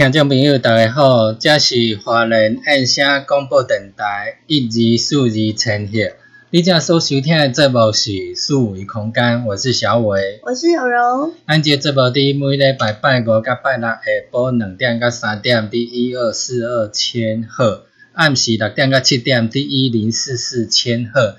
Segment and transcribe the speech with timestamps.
[0.00, 6.16] 听众朋友，大家好，这是华人爱声广播电台一二四二千赫。
[6.48, 11.34] 你正所收听的节目是四维空间，我是小伟，我是小柔。
[11.46, 14.00] 咱这节目伫每礼拜拜五甲拜六下
[14.32, 17.84] 晡两点到三点伫一二四二千赫，
[18.14, 21.36] 暗时六点到七点伫一零四四千赫。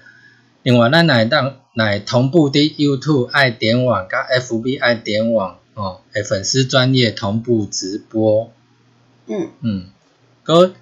[0.61, 5.57] 另外，咱来当来同步伫 YouTube 爱点网甲 FB 爱点网。
[5.74, 8.52] 哦，诶，粉丝专业同步直播，
[9.28, 9.86] 嗯嗯，
[10.46, 10.74] 嗰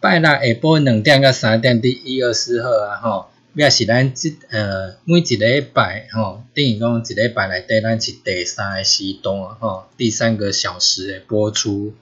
[0.00, 11.94] 拜六下晡两点到三点伫一二四号啊，吼，也是咱即呃每一礼拜吼，等于讲一礼拜内底咱是第三个时段吼，第三个小时的播出。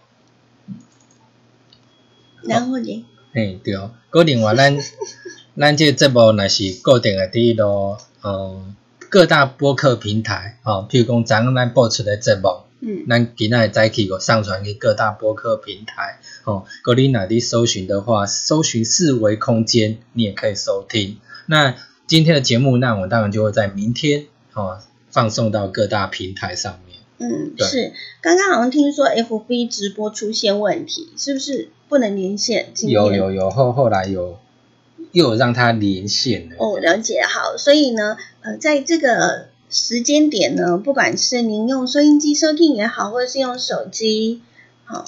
[2.42, 3.04] 然后呢？
[3.32, 3.74] 嘿，对，
[4.10, 4.76] 嗰另外咱
[5.56, 8.76] 咱这节目若是固定的伫落，嗯。
[9.12, 12.48] 各大播客平台，哦，譬如讲咱咱播出的节目，
[12.80, 21.18] 嗯，咱今仔早起个上传给各大播客平台，哦，各你哪里搜寻的话，搜寻四维空间，你也可以收听。
[21.44, 24.78] 那今天的节目，那我当然就会在明天，哦，
[25.10, 26.98] 放送到各大平台上面。
[27.18, 27.92] 嗯，是，
[28.22, 32.72] 刚刚好像听说 FB 直播出现问题，是不是不能连线？
[32.88, 34.38] 有有有，后后来有。
[35.12, 36.56] 又有让它连线了。
[36.58, 44.42] 哦，了解好，所以呢，呃，在这个时间点呢，不管是您用收音机收听也好，或者是用手机，
[44.84, 45.04] 好，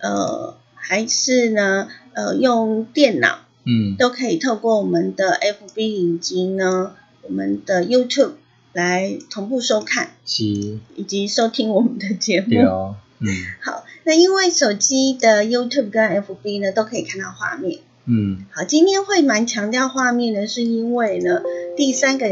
[0.00, 8.32] 呃，还是呢，呃，用电脑，嗯，都可以透过我们的 FB 以及呢，我们的 YouTube
[8.72, 13.26] 来同步收看，是，以及收听我们的节目，对哦，嗯，
[13.60, 17.80] 好，那因为手机的 YouTube 跟 FB 呢，都可以看到画面。
[18.10, 21.42] 嗯，好，今天会蛮强调画面的，是因为呢，
[21.76, 22.26] 第三个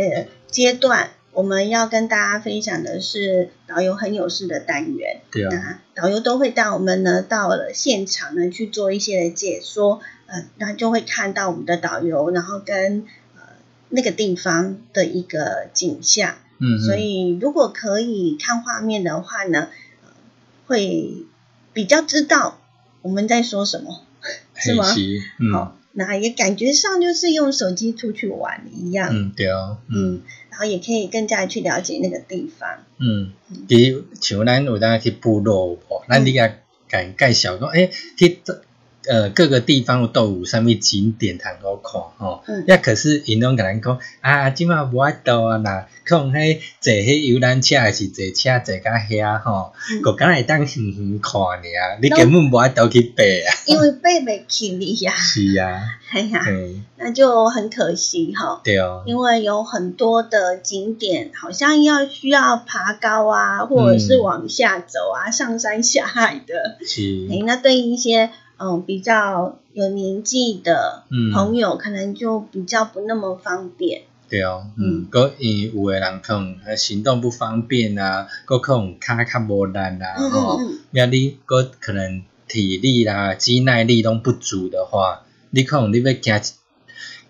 [0.51, 5.21] 阶段我们要跟大家分享的是导游很有事的单元。
[5.31, 13.43] 对啊，导游都会带我们呢到了现场呢去做一些的解说，呃，那就会看到我们的导游，然后跟呃
[13.91, 16.37] 那个地方的一个景象。
[16.59, 19.69] 嗯，所以如果可以看画面的话呢，
[20.67, 21.27] 会
[21.75, 22.63] 比较知道
[23.03, 24.06] 我们在说什么。
[24.57, 24.85] 是吗？
[25.53, 29.11] 好，那也感觉上就是用手机出去玩一样。
[29.13, 29.79] 嗯，对哦。
[29.89, 32.85] 嗯，然后也可以更加去了解那个地方。
[32.99, 33.33] 嗯，
[33.69, 36.49] 比如像咱有当去部落，咱你甲
[36.89, 38.39] 介介绍讲，诶，去
[39.09, 42.43] 呃，各个地方都有啥物景点通好看吼。
[42.47, 42.65] 嗯。
[42.67, 49.73] 也可是因拢甲咱讲啊，即马无法度啊啦，可能迄坐迄游览车还是坐车坐到遐吼，
[50.03, 53.49] 个敢会当远远看尔，你根本无法度去爬啊。
[53.67, 55.13] 因为 爬袂起你呀。
[55.13, 55.83] 是啊。
[56.13, 56.41] 哎呀，
[56.99, 58.61] 那就很可惜哈。
[58.65, 59.03] 对哦。
[59.07, 66.77] 因为有很多的景点，好像要需要爬高啊，或者是往下走啊，上山下海的。
[66.87, 67.29] 是。
[67.31, 68.31] 哎，那对一些。
[68.59, 74.03] 嗯，比较有年纪的朋友，可能就比较不那么方便。
[74.29, 80.59] 对哦，嗯，个伊有诶人可能行动不方便啊，个可能脚较无力啊，吼，
[80.91, 86.43] 那你个可能体力啦、肌耐力拢不足的话，你可能你要行一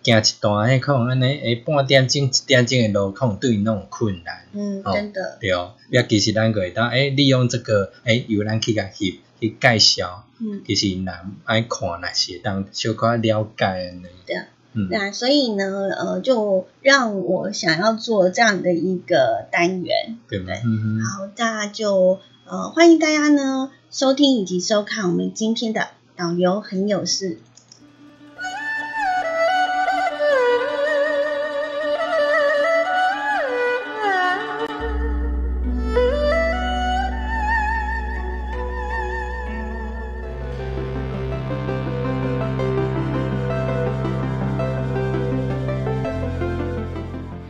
[0.04, 4.46] 行一段，迄可能安尼诶半点钟、一点钟诶路，可能对你那种困难。
[4.52, 5.36] 嗯，真的。
[5.40, 10.24] 对哦，也其实咱可会当诶利用这个诶游览去甲去去介绍。
[10.38, 14.08] 嗯，其实人爱看那些，当小可了解呢。
[14.26, 14.36] 对，
[14.74, 15.64] 嗯，那所以呢，
[15.96, 20.54] 呃，就让我想要做这样的一个单元，对不对？
[20.64, 27.38] 嗯好，那就呃欢迎大家呢收听以及收看我们今天的导游很有事。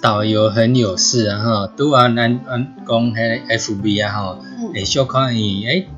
[0.00, 4.38] 导游很有事啊吼，拄啊咱咱讲迄 F B 啊吼，
[4.72, 5.88] 会小看伊诶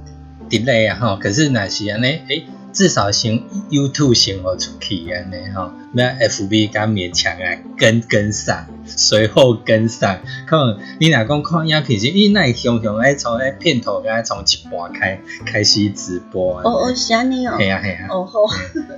[0.50, 3.40] ，delay 啊吼，可是若是安尼诶，至少先
[3.70, 16.58] YouTube 先互出去安尼吼，那 F B 敢勉强啊跟跟上，随后跟上，可能你若讲看影片时，伊那常常爱从诶片头甲从一半开开始直播。
[16.58, 17.56] 哦哦，是安尼哦。
[17.56, 18.08] 系啊系啊。
[18.10, 18.40] 哦好。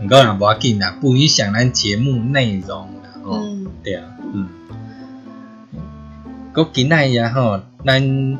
[0.02, 3.20] 毋过若无要紧啦，不影响咱节目内容啦。
[3.26, 3.66] 嗯。
[3.82, 4.04] 对啊。
[4.32, 4.48] 嗯。
[6.54, 8.38] 个今仔日吼，咱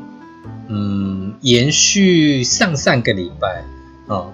[0.69, 3.63] 嗯延续上上个礼拜
[4.07, 4.31] 哦，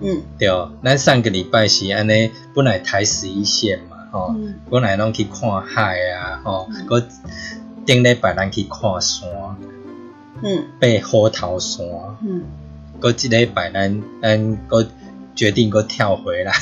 [0.00, 0.48] 嗯，对，
[0.84, 4.36] 咱上个礼拜是安尼，本来台十一线嘛，吼，
[4.70, 7.04] 本来拢去看海啊，吼，个
[7.84, 9.28] 顶礼拜咱去看山，
[10.40, 11.84] 嗯，爬虎头山，
[12.22, 12.44] 嗯，
[13.00, 14.86] 个即礼拜咱咱个
[15.34, 16.52] 决定个跳回来，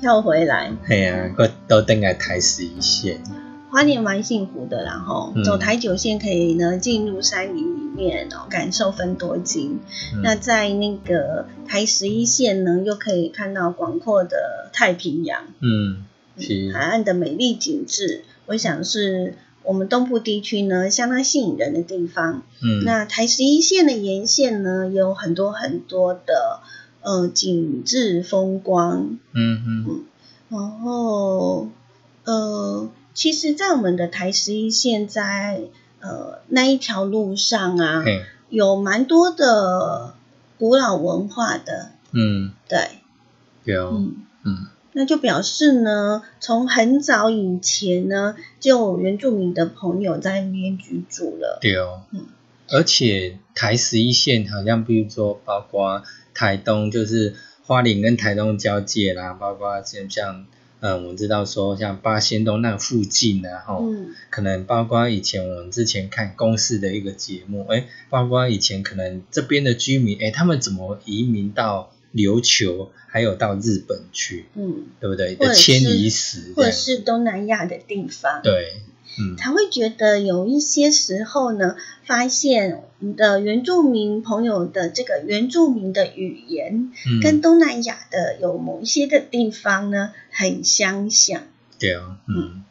[0.00, 3.20] 跳回来， 系啊，个都等来台十一线。
[3.70, 9.80] 花莲蛮幸福的，然后走台九线可以呢进入山林里面哦，感受分多金。
[10.22, 16.04] 那在那个台十一线呢，又可以看到广阔的太平洋，嗯，
[16.72, 22.42] 海岸的美丽景致，我想是我们东部地区呢相当吸引人的地方。
[22.62, 26.60] 嗯，那台十一线的沿线呢，有很多很多的
[27.02, 30.04] 呃景致风光，嗯嗯，
[30.48, 31.68] 然后
[32.24, 32.88] 呃。
[33.18, 35.62] 其实，在我们的台十一线，在
[35.98, 38.04] 呃那一条路上啊，
[38.48, 40.14] 有蛮多的
[40.56, 41.90] 古老文化的。
[42.12, 42.78] 嗯，对，
[43.64, 44.16] 有，嗯。
[44.44, 51.58] 嗯，那就表示呢，从很早以前呢，就有原住民的朋友在那边居住了。
[51.60, 52.24] 对哦，嗯，
[52.68, 57.34] 而且台十一线好像，比如说，包括台东，就是
[57.66, 60.46] 花莲跟台东交界啦，包括像像。
[60.80, 63.84] 嗯，我知道说像八仙洞那附近呢，吼，
[64.30, 75.34] 可能包括以前我们之前看公视的一个节目，哎，包括以前可能这边的居民，哎，他们怎么移民到琉球，还有到日本去，嗯，对不对？
[75.34, 78.82] 的迁移史，或者是东南亚的地方，对。
[79.36, 91.42] 才会觉得有一些时候呢，发现我们的原住民朋友的这个原住民的语言，跟东南亚的有某一些的地方呢，很相像。
[91.78, 92.64] 对啊，嗯，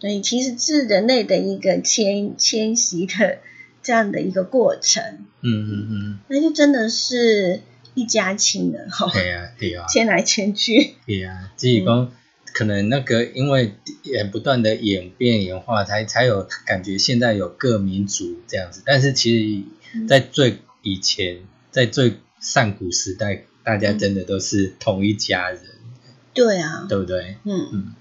[0.00, 3.38] 所以其实是人类的一个迁迁徙的
[3.82, 5.02] 这样的一个过程。
[5.42, 7.60] 嗯嗯嗯，那就真的是
[7.94, 9.10] 一家亲了哈。
[9.12, 9.86] 对啊，对啊。
[9.86, 10.94] 迁来迁去。
[11.06, 12.10] 对啊，只是讲
[12.56, 18.80] 可能那个因为也不断的演变演化，才才有感觉现在有各民族这样子。
[18.86, 25.60] 但是其实，在最以前，在最上古时代，大家真的都是同一家人。
[26.32, 26.86] 对啊。
[26.88, 27.36] 对不对？
[27.44, 27.94] 嗯嗯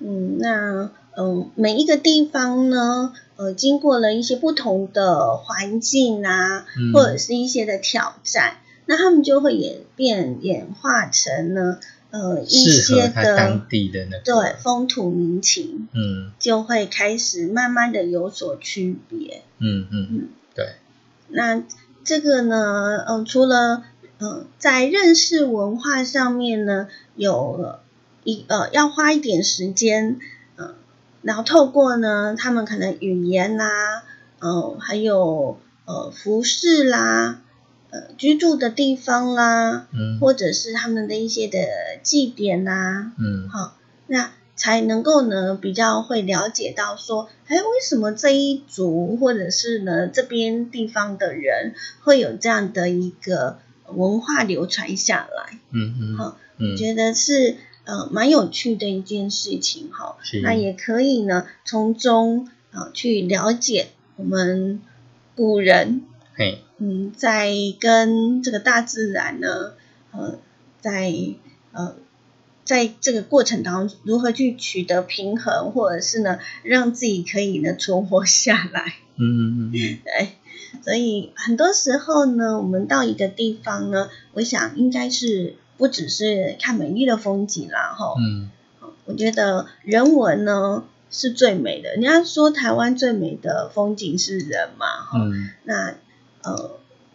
[0.00, 0.90] 嗯，那。
[1.20, 19.42] 嗯，每一个地方呢，呃，经过了一些不同的环境啊，或者是一些的挑战，那他们就会演变演化成呢，呃，一些的当地的那对风土民情，嗯，就会开始慢慢的有所区别。
[19.58, 20.76] 嗯嗯嗯，对。
[21.28, 21.62] 那
[22.04, 23.84] 这个呢，嗯，除了
[24.18, 27.78] 嗯，在认识文化上面呢，有
[28.24, 30.18] 一呃，要花一点时间。
[30.56, 30.74] 嗯
[31.20, 34.04] 然后透过呢，他们可能语言啦，
[34.38, 37.42] 嗯，还有呃服饰啦，
[37.90, 41.58] 呃居住的地方啦，嗯，或者是他们的一些的
[42.02, 43.76] 祭典呐，嗯，好，
[44.06, 53.58] 那才能够呢比较会了解到说，哎，为什么这一族或者是呢这边地方的人会有这样的一个
[53.94, 57.56] 文化流传下来，嗯嗯，好，我觉得是。
[57.88, 64.82] 呃，蛮有趣的一件事情哈，那也可以呢，从中啊去了解我们
[65.34, 66.02] 古人，
[66.38, 69.72] 嘿，嗯，在跟这个大自然呢，
[70.12, 70.38] 呃，
[70.80, 71.12] 在
[71.72, 71.96] 呃，
[72.64, 79.72] 在这个过程当中如何去取得平衡，或者是呢，让自己可以呢存活下来，嗯嗯嗯，
[80.04, 80.28] 对，
[80.84, 85.56] 所以很多时候呢，我们到一个地方呢，我想应该是。
[85.78, 88.50] 不只是看美丽的风景啦，哈，嗯，
[89.04, 91.90] 我觉得人文呢是最美的。
[91.90, 95.20] 人家说台湾最美的风景是人嘛，哈，
[95.62, 95.94] 那
[96.48, 96.70] 呃，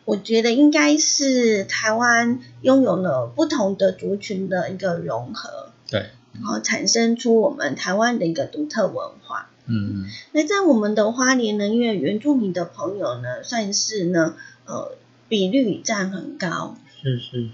[0.06, 10.06] 我觉得应该是台湾拥有了不同的族群的一个融合，对，然后产生出我们台湾的一个独特文化，嗯嗯。
[10.34, 14.36] 那在我们的花莲呢，因为原住民的朋友呢，算是呢，
[14.66, 14.92] 呃，
[15.30, 17.52] 比率占很高，是是是。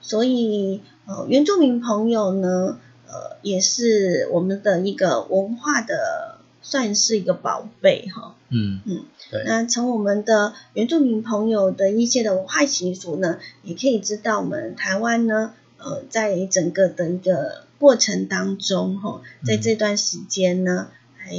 [0.00, 8.35] 所以，呃，原住民朋友呢，呃，也是我们的一个文化的，算是一个宝贝哈。
[8.48, 9.42] 嗯嗯，对。
[9.46, 21.32] 那从我们的原住民朋友的一些的文化习俗呢，也可以知道我们台湾呢，呃，在整个的一个过程当中哈，在这段时间呢，还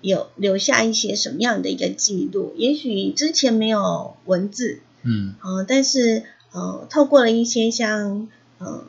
[0.00, 2.54] 有留下一些什么样的一个记录？
[2.56, 6.24] 也许之前没有文字，嗯，呃，但是。
[6.50, 8.26] 呃，透过了一些像
[8.56, 8.82] 呃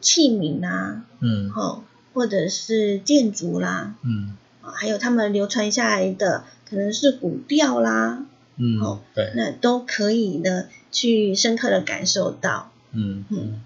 [0.00, 1.82] 器皿啊，嗯，哦，
[2.14, 6.44] 或者是建筑啦，嗯，还有他们流传下来的
[6.74, 8.26] 可能是古调啦，
[8.56, 13.62] 嗯，好，对，那都可以呢去深刻的感受到，嗯嗯，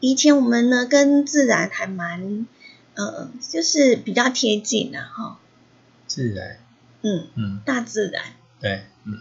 [0.00, 2.46] 以前我们呢跟自然还蛮
[2.94, 5.38] 呃，就是比较贴近的哈，
[6.06, 6.56] 自然，
[7.02, 8.22] 嗯嗯，大自然，
[8.60, 9.18] 对，嗯，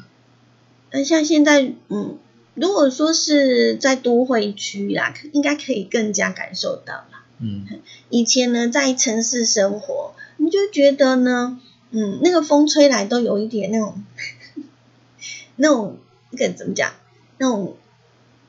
[0.91, 2.17] 那像现在，嗯。
[2.57, 7.25] 如果说是在都会区啦，应该可以更加感受到啦。
[7.39, 7.65] 嗯，
[8.09, 11.59] 以前呢，在城市生活，你就觉得呢，
[11.95, 14.03] 嗯，那个风吹来都有一点那种，
[15.55, 15.97] 那种
[16.31, 16.91] 那个怎么讲？
[17.37, 17.77] 那种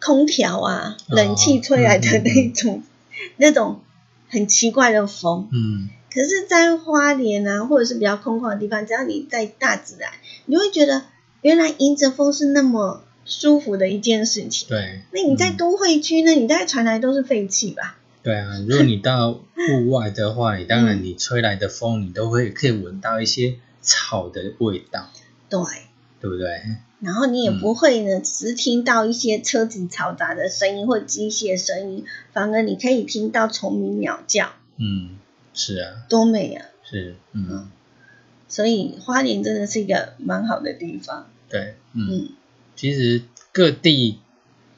[0.01, 2.83] 空调啊，冷气吹来的那种，
[3.37, 3.81] 那种
[4.29, 5.49] 很奇怪的风。
[5.53, 5.89] 嗯。
[6.13, 10.11] 可是，在花莲啊，或者是比较空旷的地方，只要你在大自然，
[10.47, 11.05] 你会觉得
[11.43, 13.03] 原来迎着风是那么。
[13.29, 14.69] 舒服的一件事情。
[14.69, 16.31] 对，那你在都会区呢？
[16.31, 17.99] 你大概传来都是废气吧？
[18.27, 25.13] 对啊，如果你到户外的话，你当然你吹来的风，你都会可以闻到一些草的味道。
[25.49, 25.61] 对，
[26.21, 26.61] 对不对？
[26.99, 34.51] 然后你也不会呢，只听到一些车子嘈杂的声音或机械声音，反而你可以听到虫鸣鸟叫。
[34.77, 35.19] 嗯，
[35.55, 36.67] 是啊，多美啊！
[36.83, 37.71] 是，嗯，
[38.49, 41.29] 所以花莲真的是一个蛮好的地方。
[41.49, 42.31] 对，嗯。
[42.75, 44.19] 其实各地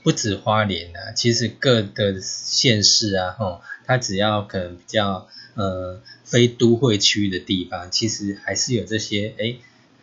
[0.08, 9.56] 不止花莲啊，其实各的县市啊，吼，它只要可能比较呃非都会区的地方，其实还是有这些哎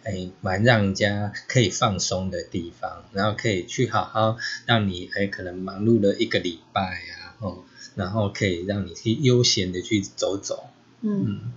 [0.04, 7.64] 哎蛮让人家可以放松的地方，然后可以去好好让你哎可能忙碌了一个礼拜啊，哦，
[7.96, 10.66] 然后可以让你去悠闲的去走走。
[11.02, 11.52] 嗯，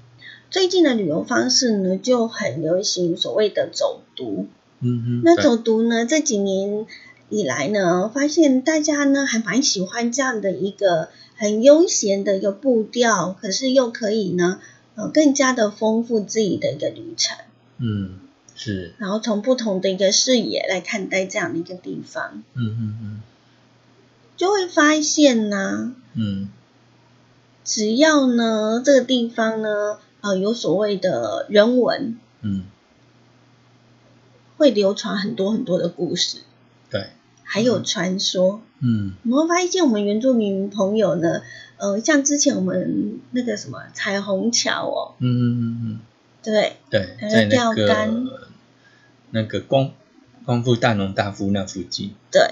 [0.49, 4.49] 最近的旅游方式呢就很流行所谓的走读。
[4.81, 6.07] 嗯嗯，那走读呢？
[6.07, 6.87] 这几年
[7.31, 14.61] 以来呢，发现大家呢还蛮喜欢这样的一个很悠闲的一个步调，可是又可以呢，
[14.95, 17.37] 呃，更加的丰富自己的一个旅程。
[17.79, 18.19] 嗯，
[18.57, 23.23] 是，然后从不同的一个视野来看待这样的一个地方，嗯嗯嗯，
[24.37, 26.49] 就会发现呢，嗯，
[27.63, 32.65] 只要呢这个地方呢，呃，有所谓的人文，嗯，
[34.57, 36.48] 会流传很多很多的故事，对，
[37.51, 41.41] 还有传说，嗯，你会发现我们原住民朋友呢，
[41.79, 45.99] 呃，像之前我们那个什么彩虹桥哦，嗯嗯嗯嗯，
[46.43, 48.25] 对，对，还有在那钓竿。
[48.25, 48.49] 个
[49.31, 49.91] 那个光
[50.45, 52.43] 光复大农大夫那附近，对，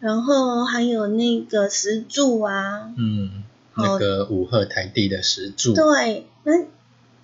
[0.00, 3.44] 然后还有那个石柱啊，嗯，
[3.76, 6.64] 那个五鹤台地的石柱，对，那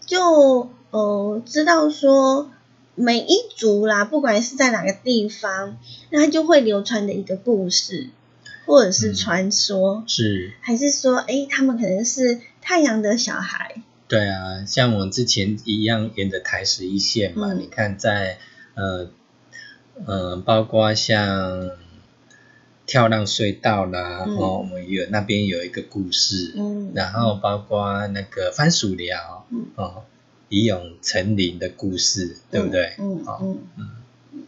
[0.04, 2.50] 就呃知道说
[2.96, 5.78] 每一族啦，不管是在哪个地方，
[6.10, 8.08] 那它就会流传的一个故事，
[8.66, 9.14] 或者是嗯。
[9.14, 17.60] 传说，是，还是说，哎，他们可能是太阳的小孩，对啊，像我们之前一样沿着台十一线嘛，嗯。
[17.60, 18.38] 你看在
[18.74, 19.10] 呃
[20.06, 21.70] 呃，包括像
[22.86, 24.36] 跳浪隧道啦，嗯。
[24.36, 29.66] 哦，我们有那边有一个故事，嗯，然后包括那个番薯寮，嗯。
[29.74, 30.04] 哦，
[30.48, 32.94] 以勇成林的故事，对不对？
[32.98, 33.88] 哦嗯嗯嗯
[34.32, 34.42] 嗯，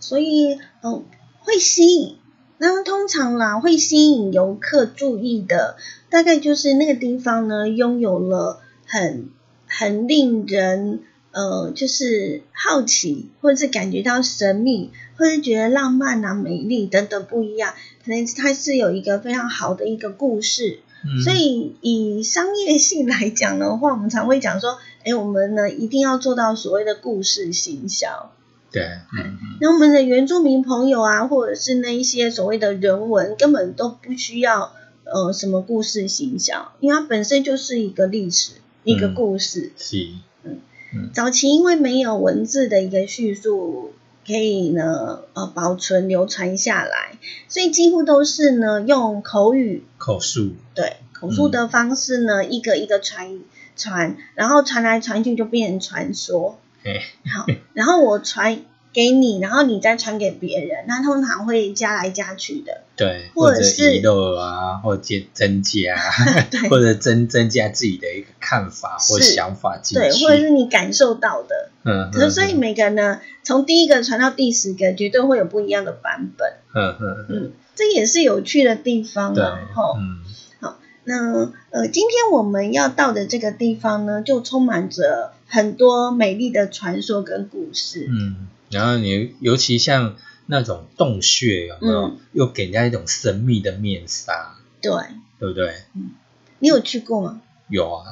[0.00, 1.04] 所以嗯
[1.40, 2.16] 会吸引，
[2.58, 5.76] 那通常啦会吸引游客注意的，
[6.08, 9.28] 大概就是那个地方呢拥有了很
[9.66, 11.00] 很令人
[11.32, 20.80] 呃就是好奇，或者是感觉到神秘，或者是觉得浪漫啊、美丽等等不一样，可能它是有一个非常好的一个故事。
[21.04, 28.32] 嗯所以以商业性来讲的话，我们常会讲说，哎，我们呢一定要做到所谓的故事行销。
[28.70, 34.72] 对，嗯嗯那我们的原住民朋友啊，或者是那一些所谓的人文，根本都不需要
[35.04, 38.52] 呃什么故事形象，因为它本身就是一个历史，
[38.84, 39.72] 一个嗯故事。
[39.76, 40.08] 是，
[40.44, 43.92] 嗯早期因为没有文字的一个叙述，
[44.26, 53.40] 可以呢呃保存流传下来，所以几乎都是呢用口语口述，对口述的方式呢，一个一个传
[53.76, 56.58] 传，然后传来传去就变成传说。
[56.84, 57.00] 哎，
[57.32, 58.60] 好，然后我传
[58.92, 62.82] 给你，然后你再传给别人，那通常会加来加去的。
[62.94, 65.96] 对，或者遗漏啊，或增增加，
[66.68, 71.70] 或者增增加自己的一个看法或想法进对，或者是你感受到的。
[71.84, 76.52] 嗯，可是所以每个呢，从第一个传到第十个，绝对会有不一样的版本。
[76.74, 79.58] 嗯嗯嗯，嗯，这也是有趣的地方对，啊。
[79.74, 80.18] 吼、嗯
[81.04, 88.06] 那呃，今天我们要到的这个地方呢，就充满着很多美丽的传说跟故事。
[88.08, 94.92] 嗯，然后你尤其像那种洞穴有没有，嗯又给人家一种神秘的面纱，对，
[95.38, 95.74] 对不对？
[96.60, 97.40] 你有去过吗？
[97.68, 98.04] 有啊，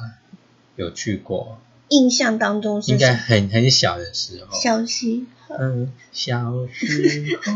[0.75, 7.53] 有去过，印象当中是应该很很小的时候，小溪河，嗯，小时候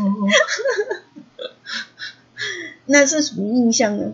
[2.86, 4.12] 那是什么印象呢？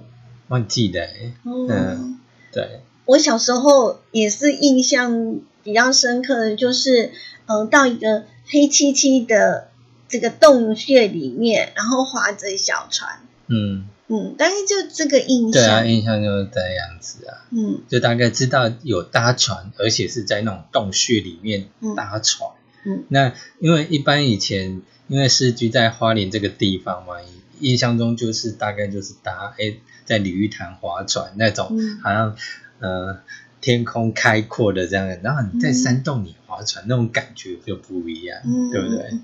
[0.52, 2.20] 忘记了欸，哦，嗯
[2.52, 7.06] 对，我小时候也是印象比较深刻的，就是
[7.46, 9.70] 嗯、呃到一个黑漆漆的
[10.08, 15.52] 这个洞穴里面，然后划着小船，嗯，嗯，大概就这个印象。
[15.52, 17.48] 对啊，象，印象就是这样子啊。
[17.50, 17.80] 嗯。
[17.88, 21.94] 就大概知道有搭船，而且是在那种洞穴里面嗯。
[21.94, 22.50] 搭船。
[22.84, 23.04] 嗯。
[23.08, 27.14] 那因为一般以前因为是居在花莲这个地方嘛，
[27.60, 29.76] 印象中就是大概就是搭哎
[30.12, 31.98] 在鲤鱼潭划船那种，嗯。
[32.02, 32.36] 好像
[32.80, 33.18] 呃
[33.60, 35.74] 天空开阔的这样，然后你在嗯。
[35.74, 39.18] 山洞里划船、那种感觉就不一样，嗯，对不对？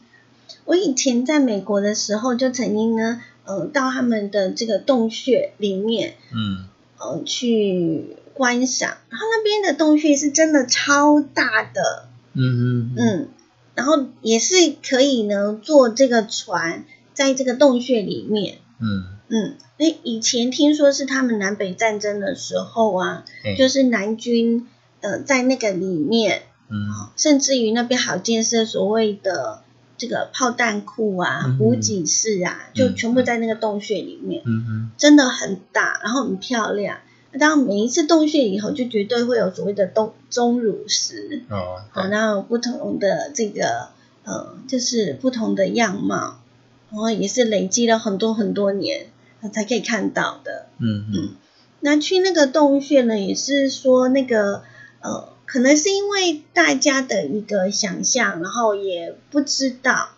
[0.64, 6.66] 我以前在美国的时候，就曾经呢，呃，到他们的这个洞穴里面，嗯。
[7.00, 12.96] 呃，去观赏，然后那边的洞穴是真的超大的，嗯嗯嗯。
[12.96, 13.28] 嗯，
[13.76, 14.54] 然后也是
[14.88, 24.66] 可以呢坐这个船在这个洞穴里面，嗯，嗯，那以前听说是他们南北战争的时候啊，哎就是南军
[25.00, 26.78] 呃在那个里面，嗯
[27.16, 29.62] 甚至于那边好建设所谓的
[29.96, 36.98] 这个炮弹库啊嗯、补给室啊，就全部在那个洞穴里面，嗯嗯真的很大，然后很漂亮。
[37.38, 43.88] 当然每一次洞穴以后，就绝对会有所谓的钟钟乳石，哦，好，对那不同的这个
[44.24, 46.40] 呃，就是不同的样貌，
[46.90, 49.08] 然后也是累积了很多很多年
[49.52, 50.66] 才可以看到的。
[50.78, 51.34] 嗯嗯。
[51.80, 54.62] 那去那个洞穴呢，也是说那个
[55.00, 60.10] 呃，可能是因为大家的一个想象，然后也不知道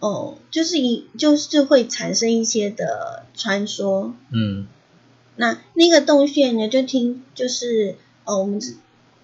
[0.00, 4.14] 哦、就是一就是会产生一些的传说。
[4.30, 4.66] 嗯。
[5.36, 8.76] 那那个洞穴呢，就听就是哦，我们知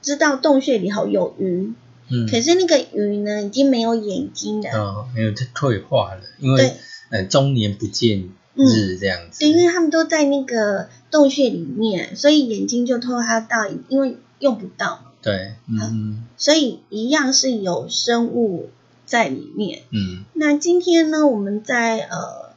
[0.02, 1.72] 知道洞穴里头有鱼，
[2.08, 6.72] 嗯，可是那个鱼呢，已经没有眼睛了，哦，没有它退化了，因为
[7.10, 9.40] 呃，中年不见日这样子。
[9.40, 15.12] 对，因为他们都在那个洞穴里面，所以眼睛就偷它到，因为用不到。
[15.22, 18.70] 对，嗯，所以一样是有生物
[19.06, 19.82] 在里面。
[19.90, 22.52] 嗯，那今天呢，我们在呃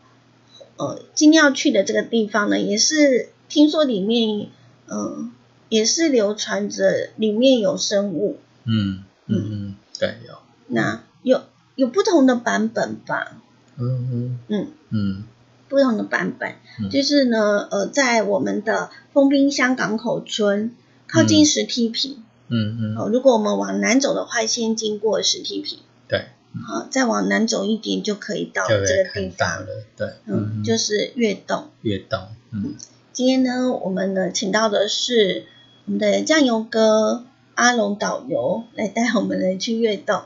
[0.78, 4.50] 呃今天要去的这个地方呢，也是听说里面，
[4.88, 5.32] 嗯，
[5.70, 8.38] 也是流传着里面有生物。
[8.66, 10.34] 嗯嗯嗯，对，有。
[10.68, 11.44] 那有
[11.76, 13.38] 有不同的版本吧？
[13.78, 15.24] 嗯嗯嗯嗯，
[15.70, 16.56] 不同的版本，
[16.90, 20.74] 就是呢，呃，在我们的丰滨乡港口村
[21.08, 22.24] 靠近石梯坪。
[22.50, 26.28] 嗯嗯，哦，如果我们往南走的话，先经过石梯坪，对，
[26.66, 29.60] 好，再往南走一点就可以到这个地方。
[29.62, 32.76] 了，对，嗯，就是月洞，月洞，嗯，
[33.12, 35.46] 今天呢，我们呢请到的是
[35.86, 37.26] 我们的酱油哥
[37.56, 40.22] 阿龙导游来带我们来去月洞。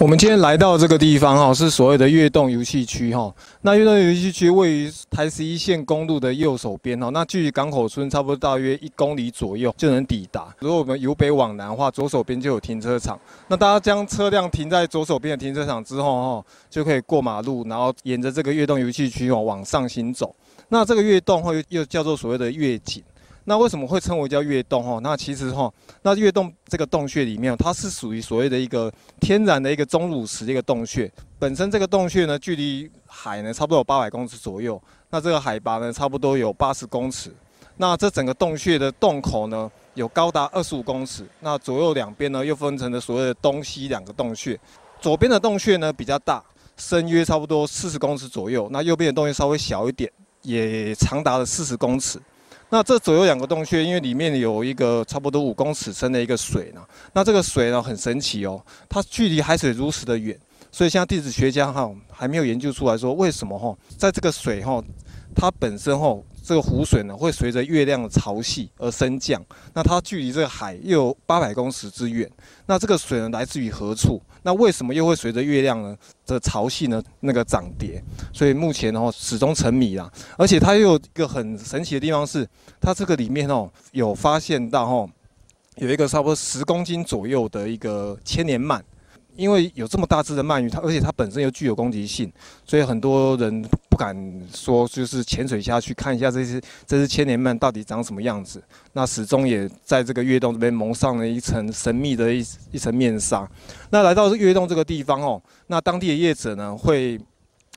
[0.00, 3.34] 我们今天来到这个地方哈，是所谓的悦动游戏区哈。
[3.62, 10.54] 那悦动游戏区位于台十一线公路的右手边哈，那距离港口村差不多大约一公里左右就能抵达。
[10.60, 13.18] 如果我们由北往南的话，左手边就有停车场。
[13.48, 20.32] 那大家将车辆停在左手边的停车场之后哈，就可以过马路，然后沿着这个悦动游戏区哦往上行走。
[20.68, 23.02] 那这个悦动会又叫做所谓的月景。
[23.48, 25.00] 那为什么会称为叫月洞哈？
[25.02, 31.10] 那其实哈，那月洞这个洞穴里面，它是属于所谓的一个天然的一个钟乳石的一个洞穴。
[31.38, 34.80] 本身这个洞穴呢，距离海呢差不多有八百公尺左右。
[35.08, 37.34] 那这个海拔呢，差不多有八十公尺。
[37.78, 41.26] 那这整个洞穴的洞口呢，有高达二十五公尺。
[41.40, 44.60] 那左右两边呢，又分成了所谓的东西两个洞穴。
[45.00, 46.44] 左边的洞穴呢比较大，
[46.76, 48.68] 深约差不多四十公尺左右。
[48.70, 52.20] 那右边的洞穴稍微小一点，也长达了四十公尺。
[52.70, 56.80] 那这左右两个洞穴，因为里面有一个差不多五公尺深的一个水呢。
[57.12, 60.38] 那这个水呢很神奇哦，它距离海水如此的远，
[60.70, 64.82] 所以现在地质学家哈还没有研究出来说为什么哈，在这个水哈，
[65.34, 66.16] 它本身哈。
[66.48, 69.38] 这个湖水呢，会随着月亮的潮汐而升降。
[69.74, 72.26] 那它距离这个海又有八百公尺之远。
[72.64, 74.18] 那这个水呢，来自于何处？
[74.44, 78.02] 那为什么又会随着月亮呢的潮汐呢那个涨跌？
[78.32, 80.10] 所以目前呢，始终沉迷啊。
[80.38, 82.48] 而且它又有一个很神奇的地方是，
[82.80, 85.10] 它这个里面哦，有发现到哦，
[85.76, 88.80] 有一个差不多十公斤左右的一个千年鳗。
[89.38, 92.30] 因为有这么大只的鳗鱼，它而且它本身又具有攻击性，
[92.66, 94.12] 所以很多人不敢
[94.52, 98.60] 说就是潜水下去看一下这些这只千年鳗到底长什么样子。
[98.94, 103.48] 那始终也在这个月洞这边蒙上了一层神秘的一一层面纱。
[103.90, 107.16] 那来到月洞这个地方哦，那当地的业者呢会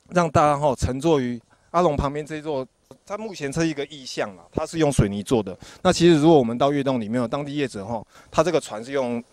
[0.09, 2.65] 让大家哈乘坐于阿龙旁边这座，
[3.05, 5.55] 它目前是一个意象啊，它是用水泥做的。
[5.83, 9.23] 那其实如果我们到月洞里面，当地业者哈，他这个船是用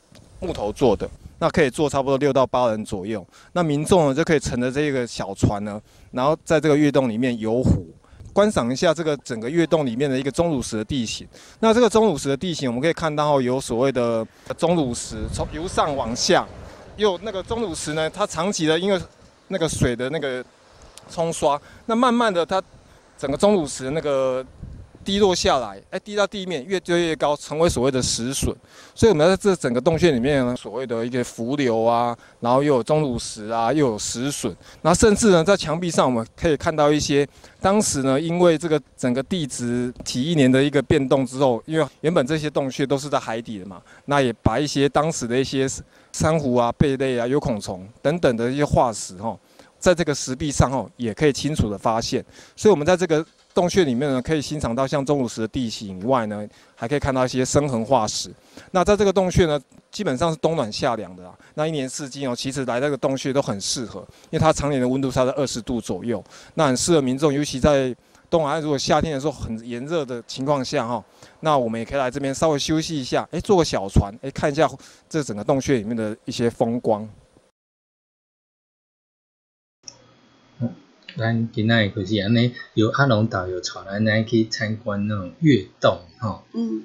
[0.41, 1.09] 木头做的。
[1.39, 7.87] 那可以坐差不多六到八人左右，那民众呢就可以乘着这个小船呢，然后在这个月洞里面游湖，
[8.33, 11.27] 观赏一下这个整个月洞里面的一个钟乳石的地形。
[11.61, 16.47] 那这个钟乳石的地形，我们可以看到有所谓的钟乳石，从由上往下，
[16.97, 19.01] 又那个钟乳石呢，它长期的因为
[19.47, 20.45] 那个水的那个
[21.09, 22.61] 冲刷，那慢慢的它
[23.17, 24.45] 整个钟乳石那个。
[25.09, 28.55] 滴落下来，哎，滴到地面，越堆越高，成为所谓的石笋。
[28.95, 37.27] 所以我们要在这整个洞穴里面呢，所谓的一个浮流啊，然后又有钟乳石啊，又有石笋，那甚至呢，在墙壁上我们可以看到一些
[37.59, 45.67] 当时呢，因为这个整个地质体一年的一个变动之后，因为原本这些洞穴都是在海底的嘛，那也把一些当时的一些
[46.13, 49.35] 珊瑚啊、贝类啊、有孔虫等等的一些化石哈，
[49.79, 52.23] 在这个石壁上哦，也可以清楚的发现。
[52.55, 53.25] 所以，我们在这个。
[53.59, 58.33] 洞穴里面呢，可以欣赏到像钟乳石的地形以外呢，还可以看到一些生痕化石。
[58.71, 61.37] 那在这个洞穴呢，基本上是冬暖夏凉的啊。
[61.55, 63.99] 那一年四季哦，其实来这个洞穴都很适合，
[64.31, 66.23] 因为它常年的温度差在二十度左右，
[66.55, 67.93] 那很适合民众，尤其在
[68.31, 71.05] 东海，如果夏天的时候很炎热的情况下哈，
[71.41, 74.71] 那我们也可以来这边稍微休息一下，哎，坐个小船，哎，看一下
[75.09, 77.09] 这整个洞穴里面的一些风光。
[81.19, 86.45] 咱今仔就是安尼，由阿龙导游带咱来去参观那种月洞，哈。
[86.53, 86.85] 嗯，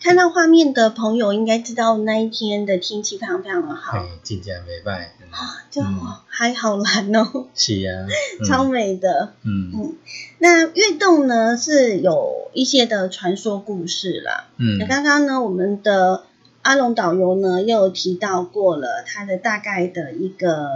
[0.00, 3.98] 看到画面的朋友应该知道那一天的天气非常非常的好。
[3.98, 5.08] 哎，真正袂歹。
[5.32, 5.82] 啊，就
[6.28, 7.46] 还好蓝哦。
[7.54, 8.06] 是啊。
[8.46, 9.32] 超美的。
[9.42, 9.96] 嗯嗯。
[10.38, 14.48] 那月洞呢是有一些的传说故事啦。
[14.58, 14.78] 嗯。
[14.78, 16.24] 那刚刚呢，我们的
[16.60, 20.68] 阿龙导游呢又提到过了它的大概的一个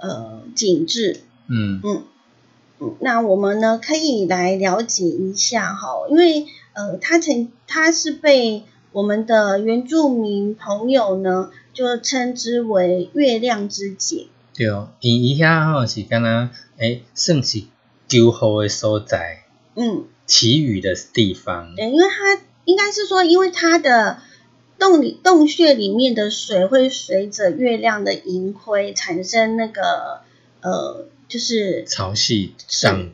[0.00, 1.20] 呃景致。
[1.48, 2.02] 嗯嗯。
[3.00, 14.28] 那我们呢可以来了解一下哈，因为呃，它曾他是被我们的原住民朋友呢，就称之为月亮之井。
[14.54, 14.66] 对，
[15.00, 17.62] 因伊遐吼是敢若诶，算是
[18.08, 19.44] 求雨的所在，
[19.74, 21.74] 嗯，祈雨的地方。
[21.74, 24.18] 对，因为它应该是说，因为它的
[24.78, 30.20] 洞里洞穴里面的水会随着月亮的盈亏产生那个
[30.60, 33.10] 呃，就是潮汐涨，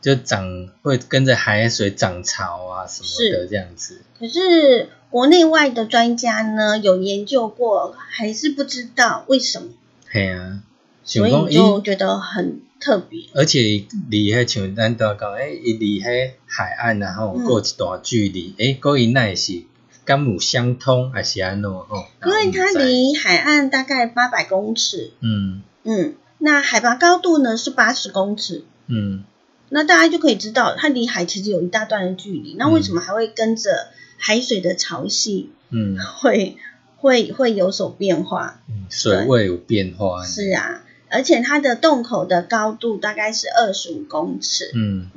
[0.00, 4.02] 就涨会跟着海水涨潮啊什么的这样子。
[4.18, 9.68] 可是国内外的专家呢有研究过，还是不知道为什么。
[10.12, 10.62] 系啊，
[11.04, 13.24] 所以就觉得很特别。
[13.34, 19.62] 而且离迄像咱都讲，诶，伊离迄海岸然后过一段距离，诶，嗰伊那是
[20.04, 22.06] 甘有相通还是安怎吼？
[22.24, 25.12] 因为它离海岸大概八百公尺。
[25.20, 28.64] 嗯嗯，那海拔高度呢是八十公尺。
[28.88, 29.22] 嗯，
[29.68, 32.56] 那大家就可以知道，它离海其实有一大段的距离。
[32.58, 35.46] 那为什么还会跟着海水的潮汐？
[35.70, 36.56] 嗯，会。
[37.02, 40.22] 会会有所变化，水位有变化。
[40.22, 44.70] 是啊，而且它的洞口的高度大概是二十五公尺。
[44.74, 45.08] 嗯，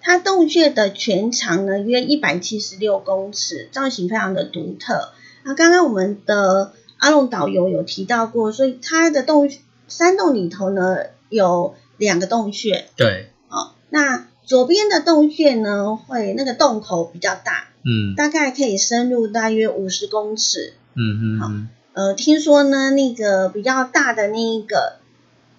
[0.00, 5.12] 它洞穴的全长呢约一百七十六公尺，造型非常的独特。
[5.44, 9.48] 那刚刚我们的阿龙导游有提到过，所以它的洞
[9.90, 10.96] 山洞里头呢
[11.28, 12.86] 有两个洞穴。
[12.96, 20.72] 对，哦，那左边的洞穴呢会那个洞口比较大，嗯，大概可以深入大约五十公尺。
[20.94, 21.50] 嗯嗯，好，
[21.92, 24.96] 呃，听说呢，那个比较大的那一个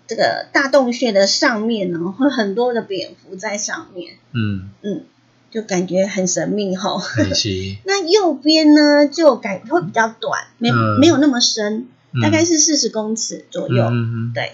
[0.07, 4.69] 这个大洞穴的上面呢，会很多的蝙蝠在上面，嗯。
[4.81, 5.03] 嗯，
[5.51, 6.97] 就感觉很神秘哈。
[6.97, 7.77] 很奇。
[7.85, 11.87] 那右边呢，就感会比较短，没没有那么深，
[12.21, 13.83] 大概是四十公尺左右。
[13.85, 14.53] 嗯对，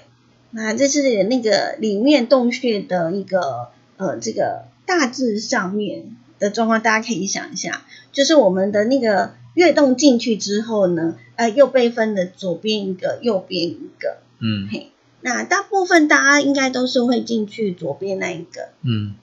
[0.51, 9.31] 那这是那个里面洞穴的一个呃这个大致上面的状况，大家可以想一下，就是我们的那个。
[9.57, 14.17] 跃动进去之后呢，呃，又被分了左边一个，右边一个。
[14.37, 14.91] 嗯，嘿，
[15.21, 19.15] 那大部分大家应该都是会进去左边那一个，嗯，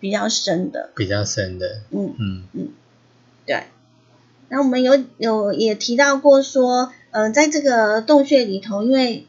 [0.00, 2.44] 比较深的，比较深的，嗯嗯。
[2.54, 2.68] 嗯，
[3.44, 3.64] 对。
[4.48, 9.26] 那我们有有也提到过说，呃，在这个洞穴里头，因为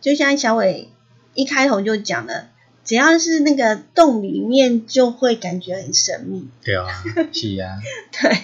[0.00, 0.88] 就像小伟
[1.34, 2.48] 一开头就讲了，
[2.84, 6.48] 只要是那个洞里面，就会感觉很神秘。
[6.62, 6.86] 对啊，
[7.32, 7.80] 是啊，
[8.12, 8.36] 对。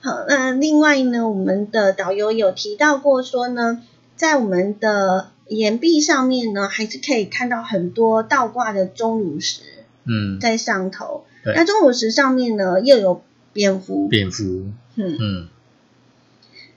[0.00, 3.82] 好，那另外呢，我们的导游有提到过说呢，
[4.16, 9.62] 在我们的岩壁上面呢，还是可以看到很多倒挂的钟乳石，
[10.04, 11.24] 嗯，在上头。
[11.44, 14.44] 那钟乳石上面呢，又有蝙蝠，蝙蝠，
[14.94, 15.48] 嗯嗯。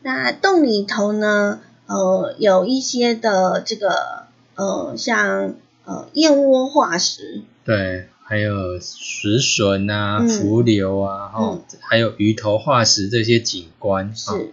[0.05, 8.05] 那洞里头呢，呃，有一些的这个呃，像呃燕窝化石，对。
[8.27, 14.15] 还有石笋啊、浮流啊，哈，还有鱼头化石这些景观。
[14.15, 14.51] 是。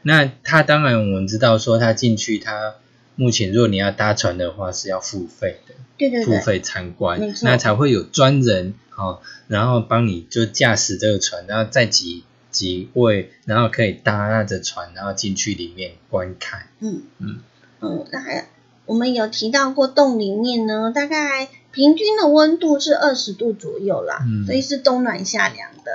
[0.00, 2.76] 那它当然我们知道说，它进去，它
[3.16, 16.66] 目前如果你要搭船的话是要付费的，对对付费参观，那才会有专人哦，然后帮你就驾驶这个船，然后再几几位，然后可以搭那着船，然后进去里面观看。
[16.80, 17.40] 嗯嗯
[17.80, 18.48] 嗯，那还
[18.86, 21.48] 我们有提到过洞里面呢，大概。
[21.72, 25.92] 平均的温度是二十度左右啦，所以是冬暖夏凉的。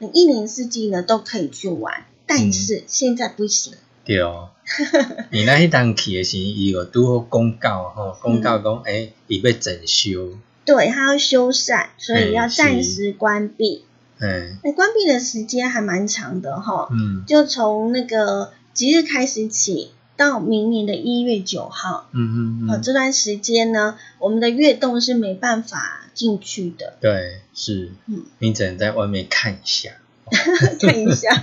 [0.00, 3.74] 嗯，一年四季呢都可以去玩，但是现在不行。
[4.04, 4.50] 对哦，
[5.30, 10.36] 你那一当去的时，伊有拄好公告吼，公告讲，哎，伊要整修。
[10.64, 13.84] 对，它要修缮，所以要暂时关闭。
[14.22, 16.88] 嗯，那关闭的时间还蛮长的哈。
[16.92, 19.92] 嗯，就从那个即日开始起。
[20.14, 26.92] 到明年的一月九号，嗯嗯嗯，这段时间呢，我们的月洞是没办法进去的。
[27.00, 29.92] 对，是，嗯，你只能在外面看一下，
[30.78, 31.30] 看一下。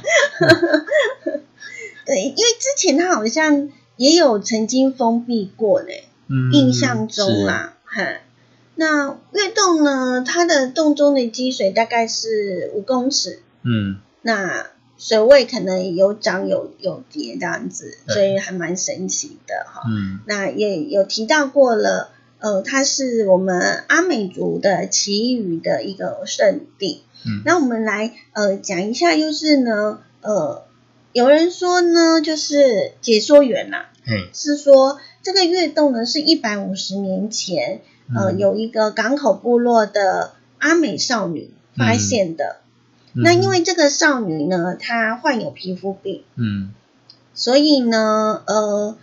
[2.05, 6.07] 对，因为之前它好像也有曾经封闭过嘞，
[6.53, 8.03] 印象中啦，哈。
[8.79, 14.67] 那月洞呢，它的洞中的积水大概是五公尺，嗯，那。
[15.01, 19.83] 水位可能有涨有有跌这样子，所以还蛮神奇的哈。
[19.89, 27.03] 嗯，那也有提到过了，呃，它是我们阿美族的祈雨的一个圣地。
[27.25, 30.65] 嗯，那我们来呃讲一下，就是呢，呃，
[31.13, 33.85] 有人说呢，就是解说员呐，
[34.33, 37.79] 是说这个月洞呢是一百五十年前，
[38.15, 42.57] 呃，有一个港口部落的阿美少女发现的。
[43.13, 46.71] 那因为这个少女呢，她患有皮肤病，嗯，
[47.33, 48.95] 所以呢，呃，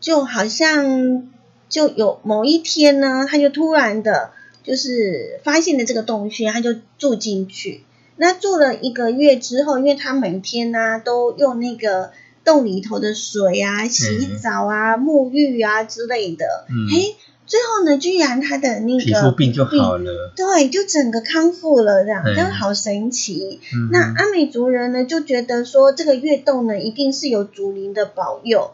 [0.00, 1.28] 就好像
[1.68, 4.30] 就有某一天呢，她就突然的，
[4.62, 7.82] 就是发现了这个洞穴，她就住进去。
[8.16, 12.12] 那住了一个月之后，因为她每天呢都用那个
[12.44, 17.14] 洞里头的水啊洗澡啊、沐浴啊之类的，哎，
[17.46, 23.60] 最后呢，居然他的那个皮肤病就好了，对，就整个康复了，这样，真的好神奇。
[23.90, 28.72] 那阿美族人呢就觉得说，这个月洞呢一定是有祖灵的保佑，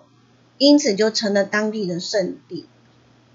[0.59, 2.67] 因此就成了当地的圣地。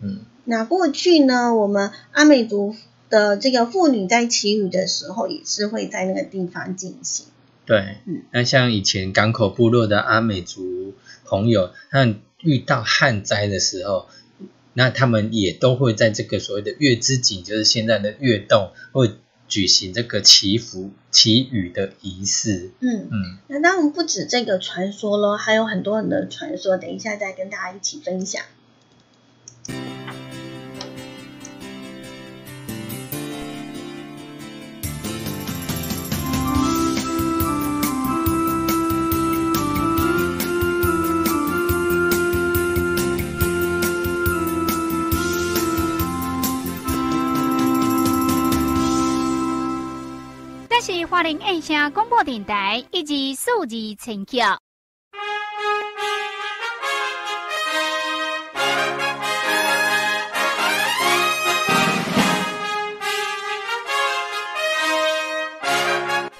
[0.02, 2.76] 嗯，那过去呢，我们阿美族。
[3.08, 7.28] 的这个妇女在祈雨的时候，也是会在那个地方进行。
[7.64, 14.08] 对，嗯，那像以前港口部落的阿美族朋友，他们遇到旱灾的时候，
[14.78, 19.12] 那他们也都会在这个所谓的月之井，就是现在的月洞，会
[19.48, 22.72] 举行这个祈福、祈雨的仪式。
[22.82, 28.44] 嗯嗯，那当然不止这个传说咯，还有很多很多传说，等一下再跟大家一起分享。
[51.16, 54.60] 花莲印象广播电台以及数字陈桥。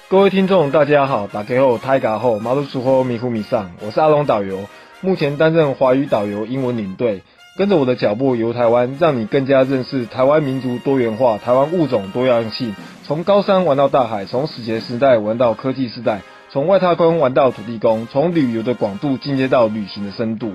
[0.08, 4.66] 各位听众，大家好，打开后泰嘎后马路出后迷糊迷上，我是阿龙导游，
[5.00, 7.22] 目前担任华语导游、英文领队。
[7.56, 12.74] 跟着我的脚步游台湾，让你更加认识台湾民族多元化、台湾物种多样性。
[13.06, 20.52] 从高山玩到大海，从史前时代玩到科技时代，从外太空玩到土地公，从旅游的广度进阶到旅行的深度。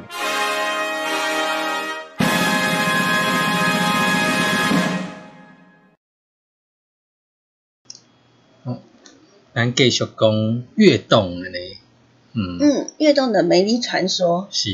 [8.65, 8.79] 好，
[9.55, 11.57] 咱继续讲跃动的呢。
[12.33, 14.49] 嗯嗯，跃动的美丽传说。
[14.51, 14.71] 是。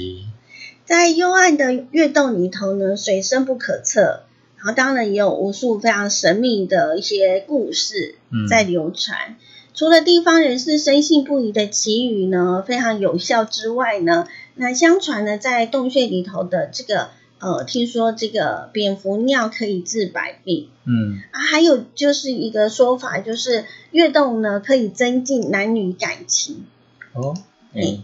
[0.86, 4.27] 在幽暗的月洞里头呢，水深不可测，然
[4.68, 8.16] 后当然也有无数非常神秘的一些故事
[8.50, 9.38] 在流传。
[9.74, 21.22] 除了地方人士深信不疑的祈雨呢非常有效之外呢，那相传呢在洞穴里头的这个呃，听说这个蝙蝠尿可以治百病，嗯。
[21.32, 26.66] 啊，还有就是一个说法，就是月洞呢可以增进男女感情。
[27.14, 27.36] 哦，
[27.74, 28.00] 哎，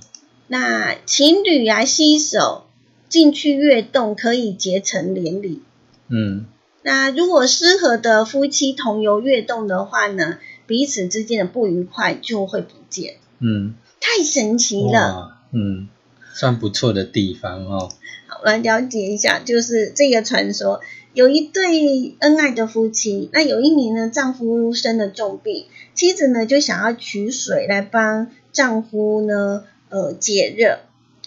[0.48, 2.66] 那情侣啊携手。
[3.10, 5.62] 进去跃动可以结成连理，
[6.08, 6.48] 嗯，
[6.84, 15.88] 那如果适合的夫妻同游跃动的话呢，彼此之间的不愉快就会不见，嗯，太神奇了，嗯，
[16.34, 17.90] 算不错的地方哦。
[18.28, 20.82] 好，来了解一下，就是这个传说，
[21.14, 30.80] 有一对恩爱的夫妻，那有一年呢，丈夫生了重病，妻子呢就想要取水来帮丈夫呢，呃，解热。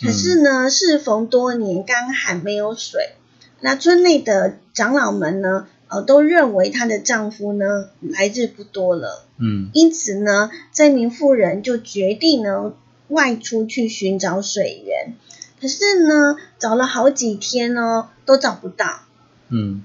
[0.02, 3.14] 可是呢，适逢多年干旱没有水，
[3.60, 12.74] 那村内的长老们呢，呃，都认为她的丈夫呢来日不多了，嗯，因此呢，这名妇人就决定呢
[13.08, 15.14] 外出去寻找水源。
[15.58, 19.00] 可是呢，找了好几天哦，都找不到，
[19.48, 19.82] 嗯，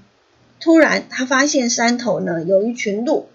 [0.60, 3.28] 突然她发现山头呢有一群鹿，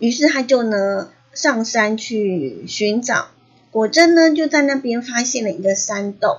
[0.00, 3.28] 于是她就呢上山去寻找。
[3.70, 6.38] 果真呢，就在那边发现了一个山洞，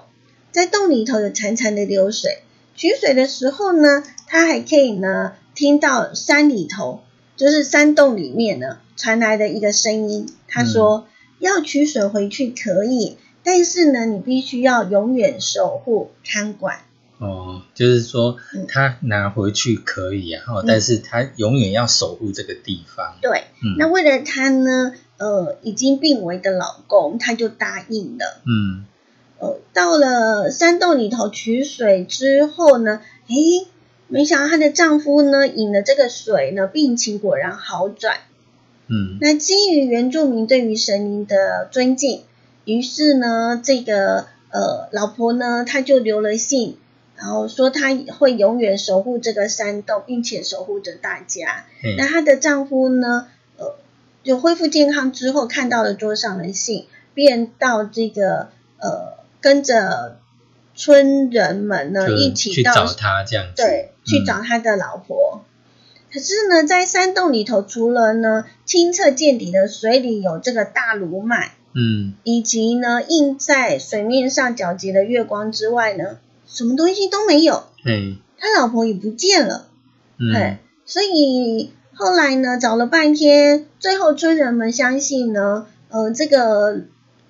[0.51, 2.39] 在洞里头有潺潺的流水。
[2.77, 7.01] 取水的时候呢，他还可以呢听到山里头，
[7.35, 10.31] 就是山洞里面呢传来的一个声音。
[10.47, 11.07] 他说
[11.39, 16.79] ：“要取水回去可以，但是呢，你必须要永远守护看管。”
[17.19, 18.37] 哦，就是说
[18.67, 23.17] 他拿回去可以啊，但是他永远要守护这个地方。
[23.21, 23.45] 对，
[23.77, 24.93] 那为了他呢？
[25.17, 28.39] 呃，已经病危的老公，他就答应了。
[28.45, 28.85] 嗯，
[29.39, 33.67] 呃，到了山洞里头取水之后呢，诶，
[34.07, 38.17] 没想到她的丈夫呢，饮了这个水呢，病情果然好转。
[38.87, 42.23] 嗯，那基于原住民对于神灵的尊敬，
[42.65, 46.77] 于是呢，这个呃老婆呢，她就留了信，
[47.15, 51.65] 然后说她会永远守护这个山洞，并且守护着大家。
[51.97, 53.27] 那她的丈夫呢？
[53.57, 53.75] 呃
[54.23, 59.16] 就恢复健康之后，看到了桌上的信，便到这个呃，
[59.47, 60.19] 跟着
[60.75, 65.45] 村人们呢一起去找他，这样子对，去找他的老婆。
[66.11, 77.63] 可是呢，在山洞里头，除了呢清澈见底的水里有这个大芦麦，嗯，以及呢映在水面上皎洁的月光之外呢，什么东西都没有。
[77.85, 79.67] 嗯，他老婆也不见了。
[80.19, 81.71] 嗯，所以。
[81.99, 86.81] 后来呢，找了半天，最后村人们相信呢，呃，这个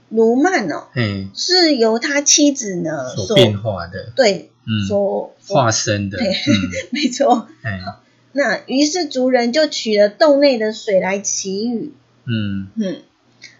[0.09, 7.47] 卢曼哦，嗯，是由他妻子呢所变化的，对，嗯，所化身的，对，嗯， 没错。
[7.63, 7.81] 哎，
[8.31, 11.93] 那于是族人就取了洞内的水来祈雨，
[12.25, 12.67] 嗯。
[12.75, 13.01] 嗯，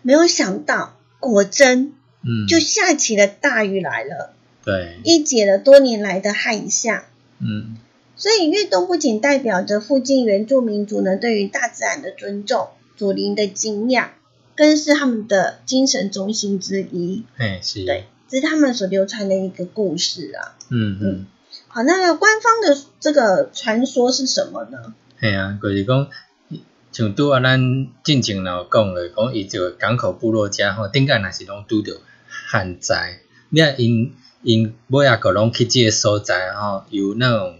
[0.01, 4.33] 没有想到，果真嗯，就下起了大雨来了，
[4.63, 7.03] 对，一解了多年来的旱象。
[7.39, 7.77] 嗯。
[8.15, 14.09] 所以月洞不仅代表着附近原住民族呢对于大自然的尊重、祖灵的敬仰，
[14.57, 17.23] 更是他们的精神中心之一。
[17.37, 20.57] 哎是，对，这是他们所流传的一个故事啊。
[20.69, 21.25] 嗯嗯，
[21.67, 24.93] 好，那官方的这个传说是什么呢？
[25.21, 26.09] 系啊，就是讲，
[26.91, 37.59] 像拄啊，咱进前有讲了，讲伊这个港口部落家吼，顶间若是拢拄着旱灾，你啊因因尾啊个拢去即个所在吼，有那种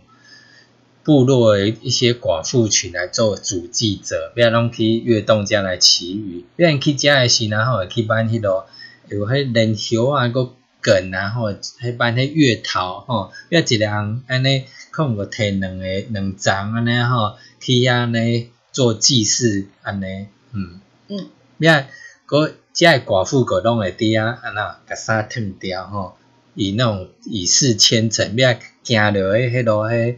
[1.08, 8.68] 部落的一些寡妇群来做主祭者，要拢去越动家来祈雨，要因去遮的时然后会去办迄落
[9.08, 10.52] 有迄莲叶啊，个
[10.82, 14.66] 梗啊吼，迄办迄月头吼，要一个人安尼。
[14.92, 21.30] 可能个摕两个两张安尼吼，去安尼做祭祀安尼，嗯嗯，
[21.60, 21.86] 要
[22.26, 26.18] 个遮个寡妇个拢会伫遐安那甲衫脱掉吼，
[26.54, 30.16] 以那种以示虔诚，要行着迄迄落迄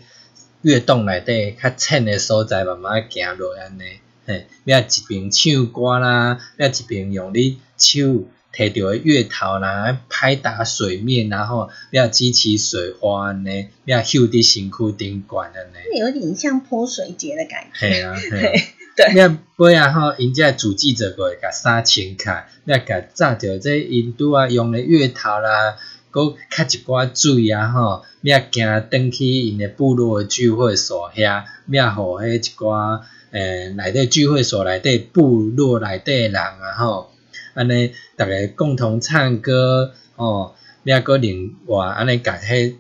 [0.62, 3.84] 跃动内底较浅的所在，慢慢行落安尼，
[4.26, 8.28] 嘿，要一边唱歌啦，你啊一边用你手。
[8.52, 16.00] 摕着月头啦，拍打水面，然后你啊激起水花安尼，你啊秀伫身躯顶悬安尼。
[16.00, 17.94] 有点像泼水节的感觉。
[17.94, 18.66] 系啊，对系。
[18.96, 19.14] 对。
[19.14, 25.78] 要尾啊吼，因遮主记者过会甲衫穿开，要甲炸着这印度啊用的月头啦，
[26.12, 33.02] 搁较一寡水啊吼，要行转去因诶部落诶聚会所遐，要互迄一寡
[33.32, 37.12] 诶内底聚会所内底部落内底诶人啊吼。
[37.56, 40.54] 安尼，逐个共同唱歌，哦，
[40.84, 42.76] 抑个另外安尼，甲迄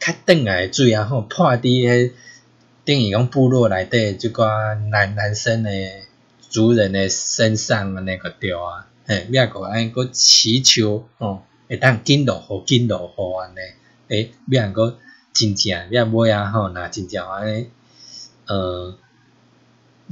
[0.00, 2.12] 较转来诶水啊，吼泼伫迄
[2.84, 6.02] 等于讲部落内底即寡男男生诶
[6.48, 13.58] 族人诶身上安尼个着啊，嘿，抑个安尼个祈求，哦，会当紧落雨，紧落雨安尼，
[14.08, 14.98] 诶，抑个
[15.32, 17.70] 真正，抑尾啊吼，若真正安尼，
[18.46, 18.98] 呃。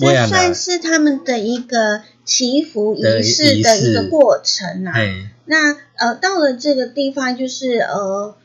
[0.01, 4.95] 这算是他们的一个祈福仪式的一个过程啊。
[5.45, 8.37] 那呃，到了这个地方，就是呃，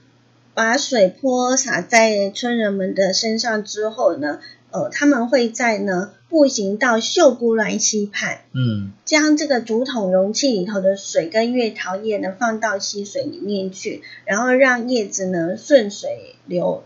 [0.56, 4.40] 把水泼洒在村人们的身上之后呢，
[4.72, 16.84] 呃，他们会在呢步行到秀姑峦溪畔，嗯，将这个竹筒容器里头的水跟月桃叶呢放到溪水里面去，然后让叶子呢顺水流。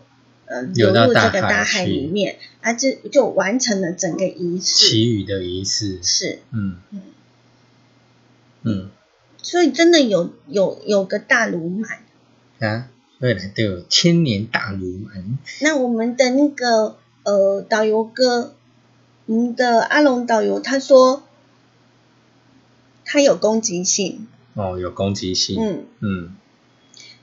[0.50, 4.88] 呃，流入这个大海里面，啊，这就完成了整个仪式。
[4.88, 5.98] 祈雨的仪式。
[6.02, 6.76] 是，嗯。
[6.90, 7.00] 嗯。
[8.62, 8.90] 嗯，
[9.42, 11.98] 所以真的有有有个大卢满
[12.60, 12.88] 啊，
[13.18, 15.38] 未来都有千年大卢满。
[15.60, 18.54] 那我们的那个呃导游哥，
[19.28, 21.22] 我们的阿龙导游他说，
[23.04, 24.26] 他有攻击性。
[24.54, 25.62] 哦，有攻击性。
[25.62, 26.36] 嗯嗯。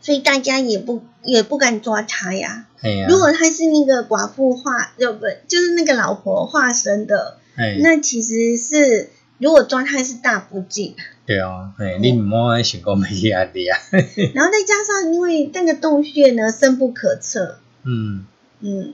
[0.02, 2.68] 所以大家也不也不敢抓他呀。
[2.84, 7.40] 呀如果他是那个寡妇化，就不就是那个老婆化身的，
[7.82, 10.96] 那其实是如果抓他是大不敬。
[11.26, 13.80] 对啊，哎，你唔好想讲没压力啊。
[14.36, 17.58] 然后再加上，因为那个洞穴呢深不可测。
[17.82, 18.28] 嗯
[18.60, 18.94] 嗯，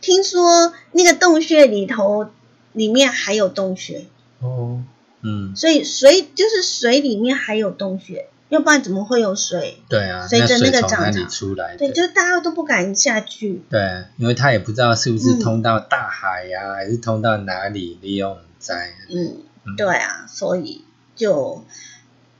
[0.00, 2.28] 听说那个洞穴里头
[2.72, 4.04] 里面还有洞穴。
[4.40, 4.82] 哦。
[5.22, 5.54] 嗯。
[5.56, 8.26] 所以水就是水里面还有洞穴。
[8.48, 9.80] 要不然怎么会有水？
[9.88, 13.62] 对啊，随着那个涨潮出来，对，就大家都不敢下去。
[13.70, 13.80] 对，
[14.16, 18.90] 因为他也不知道是不是通到大海呀，还是通到哪里利用在。
[19.08, 21.64] 嗯，对啊，所以就，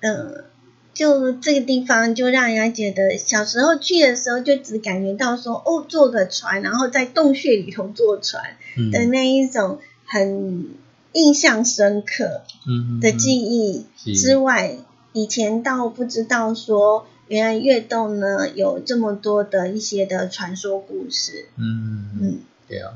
[0.00, 0.46] 嗯，
[0.92, 8.56] 就这个地方就让人家觉得，小时候去的时候就只感觉到说，哦，坐个船，然后在洞穴里头坐船
[8.90, 9.78] 的那一种
[10.10, 10.66] 很
[11.12, 12.42] 印象深刻
[13.00, 14.76] 的记忆之外。
[15.12, 21.46] 以前倒不知道说，原来月洞呢有这么多的一些的传说故事。
[21.56, 22.38] 嗯嗯，
[22.68, 22.92] 对啊。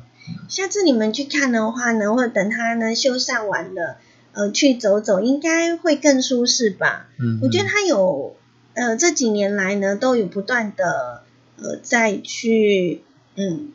[0.49, 3.97] 下次你们去看的话呢，或者等它呢修缮完了，
[4.33, 7.09] 呃，去走走，应该会更舒适吧。
[7.19, 8.37] 嗯，我觉得它有，
[8.75, 11.25] 呃，这几年来呢都有不断的
[11.61, 13.03] 呃再去
[13.35, 13.73] 嗯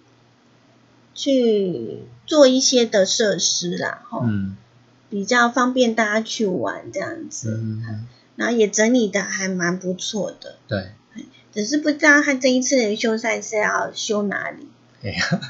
[1.14, 4.56] 去做一些的设施啦，哈，嗯，
[5.10, 7.60] 比较方便大家去玩这样子。
[7.62, 8.06] 嗯。
[8.36, 10.92] 然后也整理的还蛮不错的，对，
[11.54, 14.66] 只是不知道他这一次的修缮是要修哪里。
[15.04, 15.42] 哎呀，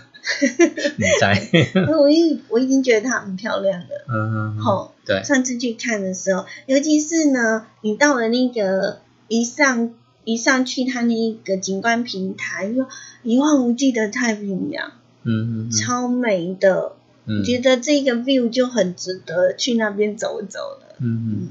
[0.97, 1.49] 你在？
[1.99, 3.87] 我已我已经觉得它很漂亮了。
[4.07, 5.21] 嗯，好，对。
[5.23, 12.87] 上次去看的时候，尤其是呢，你到了那个一上一上去，它那个景观平台，说
[13.21, 14.93] 一望无际的太平洋，
[15.23, 16.93] 嗯嗯，超美的。
[17.25, 20.95] 嗯，觉得这个 view 就很值得去那边走走了。
[20.99, 21.47] 嗯嗯。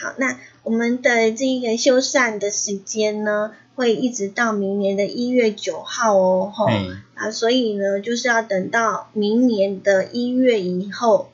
[0.00, 3.52] 好，那我们的这个修缮的时间呢？
[3.76, 6.66] 会一直到明年的一月九号哦，吼。
[7.14, 11.30] 啊，所以呢，就是要等到明年的一月以后，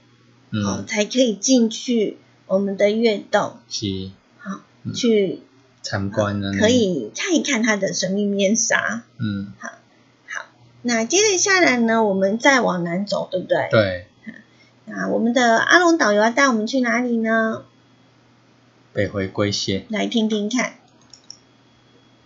[0.51, 4.61] 嗯，才可以进去我们的月洞，是，好
[4.95, 5.41] 去
[5.83, 9.71] 参观呢，可以看一看它的神秘面纱，嗯，好，
[10.87, 13.69] 那接着下来呢，我们再往南走，对不对？
[13.73, 14.07] 对，
[14.85, 17.63] 那我们的阿龙导游要带我们去哪里呢？
[18.93, 20.75] 北回归线，来听听看。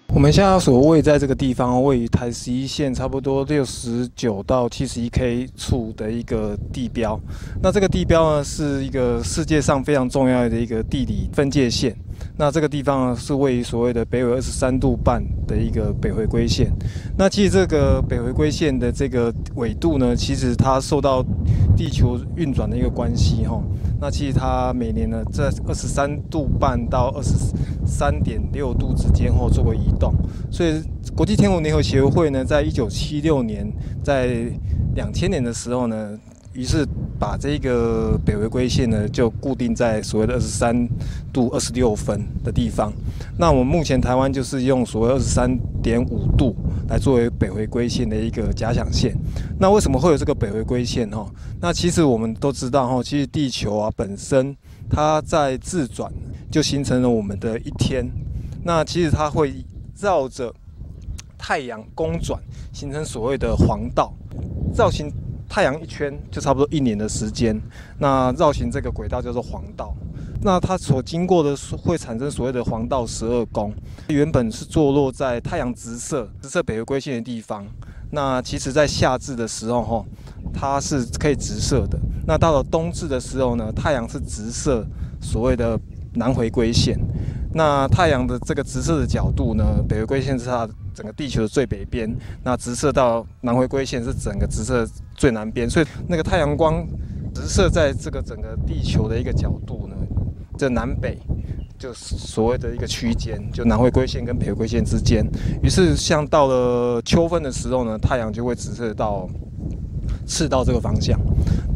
[0.08, 7.18] 我们现在所位在这个地方，位于台十一线差不多六十九到七十一 K 处的一个地标。
[7.62, 11.96] 那这个地标呢，是一个世界上非常重要的一个地理分界线。
[12.40, 16.72] 那这个地方，是位于所谓的北纬二十三度半的一个北回归线。
[17.18, 21.22] 那其实这个北回归线的这个纬度呢，其实它受到
[21.76, 23.62] 地球运转的一个关系哈。
[24.00, 27.34] 那其实它每年呢，在二十三度半到二十
[27.84, 30.14] 三点六度之间或做过移动，
[30.50, 30.82] 所以
[31.14, 33.70] 国际天文联合协会呢，在一九七六年，
[34.02, 34.50] 在
[34.94, 36.18] 两千年的时候呢。
[36.52, 36.84] 于是
[37.18, 40.88] 把这个北回归线呢，就固定在所谓的二十三
[41.32, 42.92] 度二十六分的地方。
[43.38, 46.56] 那我们目前台湾就是用所谓二十三点五度
[46.88, 49.16] 来作为北回归线的一个假想线。
[49.60, 51.24] 那为什么会有这个北回归线哈？
[51.60, 54.56] 那其实我们都知道哈，其实地球啊本身
[54.90, 56.12] 它在自转
[56.50, 58.04] 就形成了我们的一天。
[58.64, 59.64] 那其实它会
[60.00, 60.52] 绕着
[61.38, 62.40] 太阳公转，
[62.72, 64.12] 形成所谓的黄道
[64.74, 65.12] 造型。
[65.50, 67.60] 太阳一圈就差不多一年的时间，
[67.98, 69.92] 那绕行这个轨道叫做黄道，
[70.42, 73.74] 那它所经过的会产生所谓的黄道十二宫，
[74.06, 77.66] 原本是坐落在太阳直射直射北回归线的地方，
[78.12, 80.04] 那其实在夏至的时候哈，
[80.54, 81.98] 它是可以直射的，
[82.28, 84.86] 那到了冬至的时候呢，太阳是直射
[85.20, 85.76] 所谓的
[86.14, 86.96] 南回归线，
[87.52, 90.68] 那太阳的这个直射的角度呢，北回归线是它。
[91.00, 94.86] 整个地球的最北边，那直射到南回归线是整个直射
[95.16, 96.86] 最南边，所以那个太阳光
[97.34, 99.96] 直射在这个整个地球的一个角度呢，
[100.58, 101.16] 这南北
[101.78, 105.26] 就所谓的一个区间，就南回归线跟北回归线之间。
[105.62, 109.26] 于是像到了秋分的时候呢，太阳就会直射到
[110.26, 111.18] 赤道这个方向。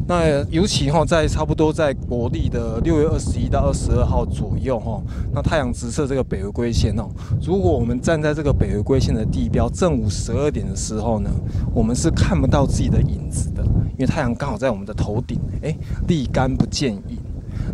[0.07, 5.02] 那尤其哈，在差不多在国历的六月二十一到二十二号左右哈，
[5.32, 7.09] 那太阳直射这个北回归线哦。
[7.42, 11.30] 如果我们站在这个北回归线的地标正午十二点的时候呢，
[11.74, 15.74] 我们是看不到自己的影子的，因为太阳刚好在我们的头顶，哎，
[16.07, 17.18] 立竿不见影。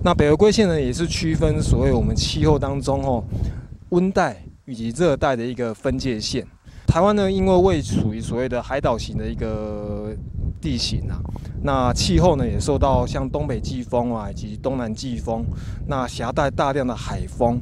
[0.05, 3.25] 那北回归线呢，也是区分所谓我们气候当中哦，
[3.89, 6.47] 温带以及热带的一个分界线。
[6.87, 10.15] 台湾呢，因为位处于所谓的海岛型的一个
[10.61, 11.21] 地形啊。
[11.63, 15.45] 那气候呢，也受到像东北季风啊，以及东南季风，
[15.87, 17.61] 那携带大量的海风，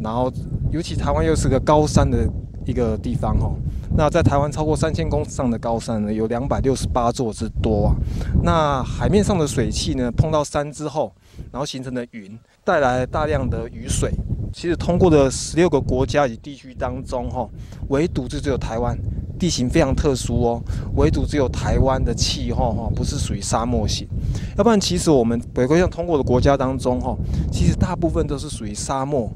[0.00, 0.32] 然后
[0.70, 2.26] 尤其台湾又是个高山的
[2.64, 3.56] 一个地方哦。
[3.96, 7.96] 那在台湾超过三千公尺上的高山呢，有两百六十八座之多啊。
[8.42, 11.12] 那海面上的水汽呢，碰到山之后，
[11.50, 14.12] 然后形成的云，带来大量的雨水。
[14.52, 17.48] 其实通过的十六个国家与地区当中，哈，
[17.88, 18.98] 唯独就只有台湾。
[19.38, 20.60] 地形非常特殊哦，
[20.96, 24.04] 唯独只有台湾的气候哈，不是属于沙漠型。
[24.56, 27.16] 要不然，其实我们北归线通过的国家当中哈，
[27.52, 29.32] 其实大部分都是属于沙漠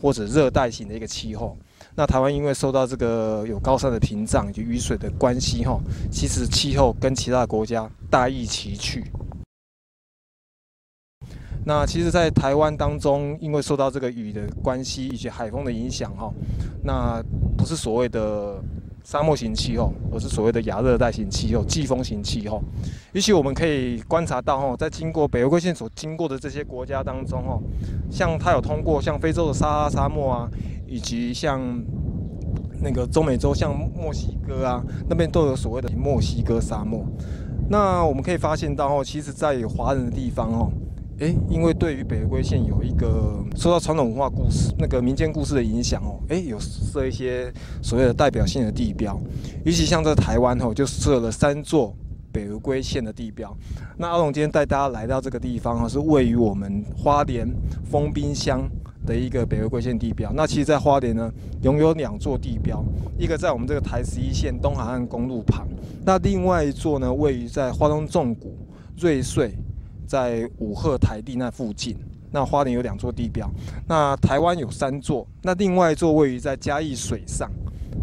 [0.00, 1.54] 或者热带型的一个气候。
[1.94, 5.78] 那台湾因为受到这个有高山的屏障以及雨水的关系哈，
[6.10, 9.04] 其实气候跟其他国家大异其趣。
[11.64, 16.32] 那其实，在台湾当中，因为受到这个雨的关系以及海风的影响哈，
[16.82, 17.22] 那
[17.56, 18.62] 不是所谓的。
[19.04, 22.62] 沙漠型气候，而是所谓的亚热带型气候、季风型气候。
[23.12, 27.58] 也许我们可以观察到，哈，在经过北回归线所经过的这些国家当中，哈，
[28.08, 30.48] 像它有通过像非洲的撒哈沙漠啊，
[30.86, 31.60] 以及像
[32.80, 37.04] 那个中美洲像墨西哥啊，那边都有所谓的墨西哥沙漠。
[37.68, 40.70] 那我们可以发现到，哦，其实在华人的地方，哦。
[41.22, 49.16] 诶，因为对于北回归线有一个受到传统文化故事、那个民间故事的影响哦，诶，有设一些所谓的代表性的地标，
[49.64, 51.94] 尤其像在台湾哦，就设了三座
[52.32, 53.56] 北回归线的地标。
[53.96, 57.48] 那阿龙今天带大家来到这个地方哦，是位于我们花莲
[57.84, 58.68] 丰滨乡
[59.06, 60.32] 的一个北回归线地标。
[60.34, 61.30] 那其实，在花莲呢，
[61.62, 62.84] 拥有两座地标，
[63.16, 65.68] 一个在我们这个台十一线东海岸公路旁，
[66.04, 68.58] 那另外一座呢，位于在花东纵谷
[68.98, 69.54] 瑞穗，
[70.12, 71.96] 在五鹤台地那附近。
[72.30, 73.50] 那花莲有两座地标，
[73.88, 77.50] 那台湾有三座，那另外一座位于在嘉义水上。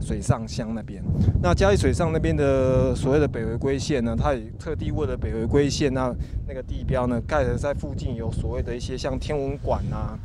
[0.02, 1.04] 水上乡那边，
[1.42, 6.16] 那嘉义水上那边的所谓的北回归线呢，它也特地为了北回归线那
[6.48, 10.18] 那个地标呢，盖的在附近有所谓的一些像天文馆啊，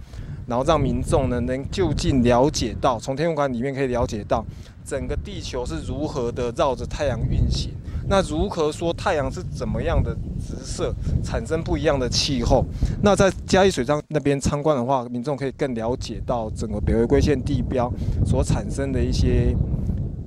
[0.46, 4.44] 然后让民众呢能就近了解到，从天文馆里面可以了解到
[4.84, 7.72] 整个地球是如何的绕着太阳运行，
[8.06, 12.64] 那如何说太阳是怎么样的直射，产生不一样的气候。
[13.02, 17.92] 那在嘉义水上那边参观的话，民众可以更了解到整个北回归线地标
[18.26, 19.56] 所产生的一些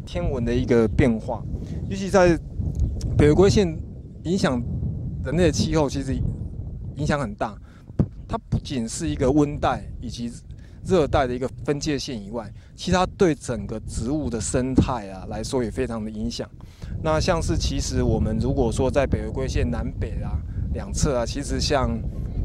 [0.05, 1.43] 天文的一个变化，
[1.89, 2.37] 尤其在
[3.17, 3.77] 北回归线
[4.23, 4.61] 影响
[5.23, 6.15] 人类的气候，其实
[6.95, 7.55] 影响很大。
[8.27, 10.29] 它不仅是一个温带以及
[10.87, 16.49] 热带的一个分界线以外，其他对整个植物的生态啊来说也非常的影响。
[17.03, 20.39] 那像是其实我们如果说在北回归线南北啊
[20.73, 21.99] 两侧啊，其实像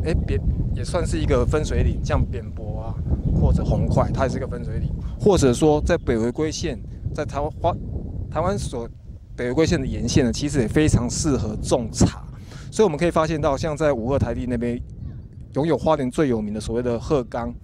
[0.04, 0.40] 哎，扁
[0.74, 2.94] 也算是一个分水岭，像扁柏啊，
[3.40, 4.90] 或者红块，它也是一个分水岭。
[5.20, 6.76] 或者说，在北回归线，
[7.14, 7.72] 在台湾花
[8.28, 8.88] 台湾所
[9.36, 12.24] 北回归线的沿线呢，其实也非常适合种茶。
[12.72, 14.80] 所以我们可以发现到，像在五鹤台地那边，
[15.54, 17.54] 拥有花莲最有名的所谓的鹤冈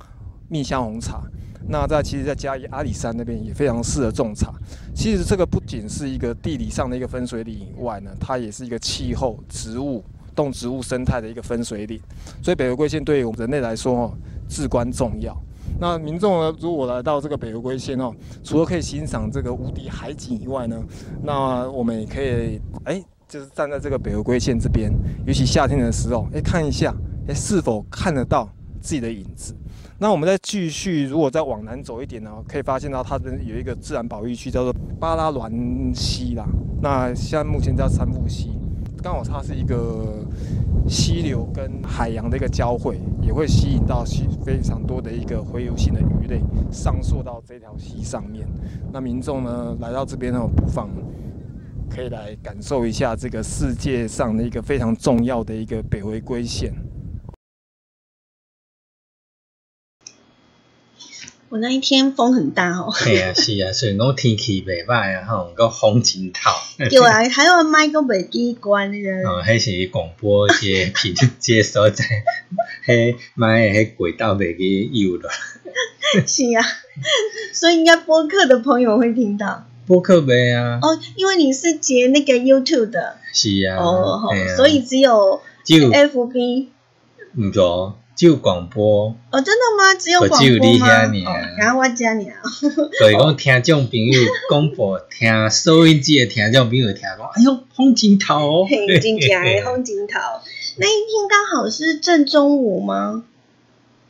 [0.49, 1.23] 蜜香红茶。
[1.69, 4.53] 那在其实，在嘉义阿里山那边也非常适合种茶。
[4.95, 10.05] 其实这个不仅是一个地理上的一个分水岭以外呢，它也是一个气候植物。
[10.35, 12.01] 动植物生态的一个分水岭，
[12.41, 14.15] 所以北回归线对于我们人类来说哦
[14.49, 15.37] 至关重要。
[15.81, 20.81] 那民众呢，如果来到这个北回归线哦，除了可以欣赏这个无敌海景以外呢，
[21.25, 24.93] 那我们也可以哎，就是站在这个北回归线这边，
[25.27, 26.95] 尤其夏天的时候，哎看一下，
[27.27, 28.49] 哎是否看得到
[28.81, 29.53] 自己的影子。
[30.01, 36.47] 那我们再继续，如果再往南走一点呢，可以发现到它的有一个自然保育区，叫做巴拉滦溪啦。
[36.81, 38.57] 那现在目前叫三富溪。
[39.03, 40.25] 刚好它是一个
[40.89, 44.05] 溪流跟海洋的一个交汇，也会吸引到
[44.45, 46.41] 非常多的一个洄游性的鱼类
[46.71, 48.47] 上溯到这条溪上面。
[48.93, 50.91] 那民众呢来到这边呢，不妨
[51.91, 56.73] 可以来感受一下这个世界上的一个非常重要的一个北回归线。
[61.51, 62.93] 我那一天风很大哦。
[62.95, 66.51] 系啊是啊，所以讲天气袂歹啊，吼，个风真透。
[66.77, 69.11] 对啊，还有麦个袂记关个。
[69.29, 72.05] 哦，迄是广播些频接所在，
[72.87, 75.31] 迄麦迄轨道袂记有了。
[76.27, 76.63] 是啊，
[77.55, 79.67] 所以应该播客的朋友会听到。
[79.87, 80.79] 播客袂啊。
[80.83, 83.17] 哦，因为你是接那个 YouTube 的。
[83.33, 83.79] 是啊。
[83.79, 85.41] 哦，所以只有。
[85.67, 86.67] 有 FB。
[87.35, 87.99] 唔错。
[88.19, 89.95] 就广播哦，真的吗？
[89.97, 90.89] 只有广播吗？
[91.57, 92.35] 然后我加你啊。
[92.99, 100.19] 所以讲听众朋友广播听收音机的听众朋友听讲，哎呦，风景头哦，嘿，真正的风景头。
[100.79, 103.23] 那一天刚好是正中午吗？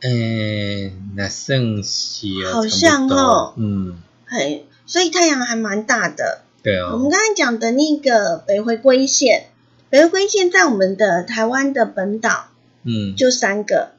[0.01, 3.95] 诶，那算是好像哦，嗯，
[4.25, 6.41] 嘿，所以太阳还蛮大的。
[6.63, 6.93] 对哦。
[6.93, 9.49] 我们刚才讲的那个北回归线，
[9.91, 12.47] 北回归线在我们的台湾的本岛，
[12.85, 13.91] 嗯，就三个。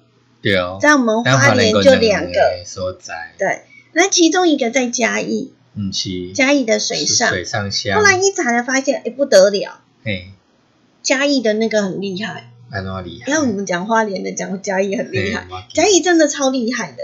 [0.43, 2.63] 对哦，在我们花莲就两个。
[2.65, 3.63] 所在，对，
[3.93, 6.33] 那其中一个在嘉义，嗯，是。
[6.33, 7.29] 嘉义的水上。
[7.29, 7.97] 水上乡。
[7.97, 10.29] 后来一查才发现，哎，不得了，哎，
[11.03, 13.33] 嘉义的那个很厉害，很厉害。
[13.33, 16.99] 要我们讲花莲的，讲嘉义很厉害，嘉义真的超厉害的。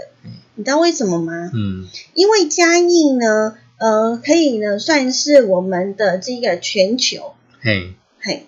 [0.55, 1.51] 你知道为什么吗？
[1.53, 8.47] 嗯，因为嘉义呢，呃，可以呢算是我们的这个全球，嘿，嘿，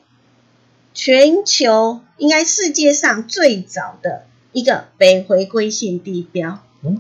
[0.96, 4.24] 全球应该世界上最早的。
[4.52, 7.00] 一个北回归线地标，嗯，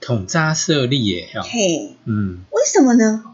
[0.00, 3.24] 统扎设立耶，嘿，嗯，为什么呢？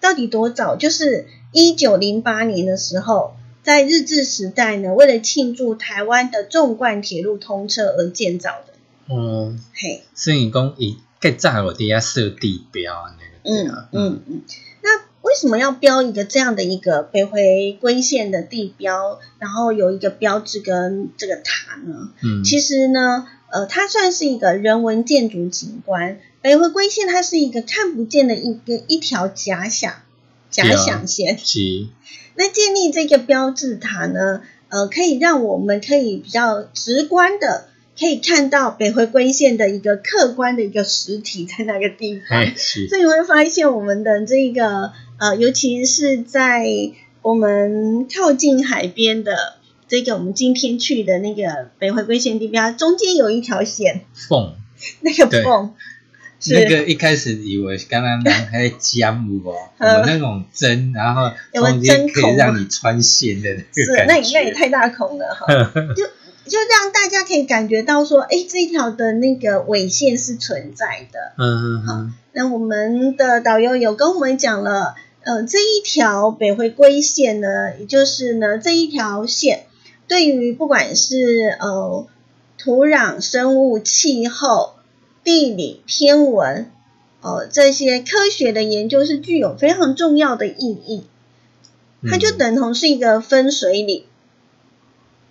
[0.00, 0.76] 到底多早？
[0.76, 9.14] 就是一九零八年的时候，在日治时代呢，为了庆祝台湾的纵贯铁路通车而建造的。
[9.14, 14.42] 哦，嘿，所以讲以更早我底下设地标那个，嗯嗯嗯，
[14.82, 15.03] 那。
[15.34, 22.10] 为什么要标一个这样的一个北回归线的地标，然后有一个标志跟这个塔呢？
[22.22, 26.20] 嗯，其实呢，呃，它算是一个人文建筑景观。
[26.40, 30.02] 北回归线它是一个看不见的一个一条假想
[30.52, 31.36] 假想线。
[31.36, 31.88] 是。
[32.36, 37.66] 那建立这个标志塔呢，呃，可以让我们可以比较直观的
[37.98, 42.44] 可以看到北回归线的一个客观的一个实体在那个地方。
[42.88, 44.92] 所以你会发现我们的这个。
[45.18, 46.66] 呃，尤其是在
[47.22, 49.56] 我们靠近海边的
[49.88, 54.02] 这个，我们今天去的那个北回归线地标，中间有一条线。
[54.12, 54.54] 缝，
[55.00, 55.74] 那个缝。
[56.46, 65.46] 那个一开始以为刚刚人还在浆有哦， 有那种针，然后中间可以让你穿线的那个那那也太大孔了哈，
[65.96, 66.04] 就
[66.46, 71.32] 就让大家可以感觉到说，哎，这一条的那个纬线是存在的。
[71.38, 71.46] 嗯
[71.78, 71.86] 嗯。
[71.86, 79.66] 好，那我们的导游有跟我们讲了，呃，这一条北回归线呢，也就是呢这一条线，
[80.06, 82.06] 对于不管是呃
[82.58, 84.74] 土壤、生物、气候。
[85.26, 86.70] 地理、天文，
[87.22, 91.04] 哦，这些科学的研究是具有非常重要的意义。
[92.06, 94.04] 它就等同是一个分水岭。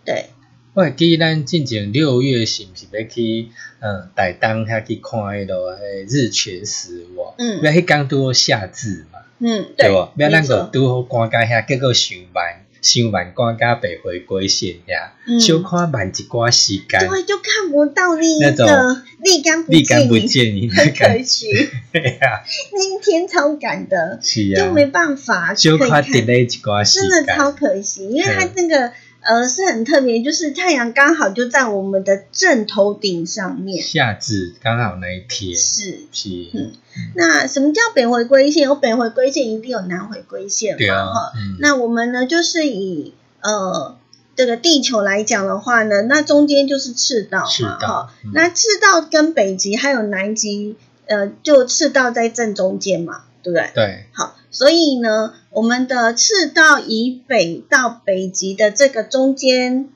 [0.03, 0.31] 对。
[0.73, 3.49] 我记得咱进前六月是不是要去
[3.81, 5.77] 嗯台东遐去看迄个
[6.09, 7.35] 日全食哇？
[7.37, 7.61] 嗯。
[7.61, 9.12] 要迄刚拄好夏至嘛？
[9.43, 9.91] 嗯，对。
[9.91, 10.09] 无？
[10.17, 12.61] 要咱个拄好赶到遐，结果上班。
[12.83, 21.47] 新晚光加北回归线呀，就看慢一寡时间，对，就看不到那个立竿立竿不见影，很可惜。
[21.93, 28.91] 对呀，那天超赶的，是啊，就没办法小看 delay 一寡时间，真的超可惜，因为他那个。
[29.23, 33.81] 呃，是很特别，就是太阳刚好就在我们的正头顶上面。
[33.81, 35.55] 夏至刚好那一天。
[35.55, 36.29] 是是。
[36.53, 36.71] 嗯，
[37.15, 38.63] 那什么叫北回归线？
[38.63, 41.13] 有北回归线，一定有南回归线嘛？
[41.13, 41.31] 哈。
[41.59, 43.97] 那我们呢，就是以呃
[44.35, 48.13] 这个地球来讲的话呢，那中间就是赤道嘛，哈。
[48.33, 50.75] 那赤道跟北极还有南极，
[51.07, 53.71] 呃，就赤道在正中间嘛，对不对？
[53.73, 54.05] 对。
[54.11, 54.35] 好。
[54.53, 59.89] 所以呢，我们的赤道以北到北极的这个中间，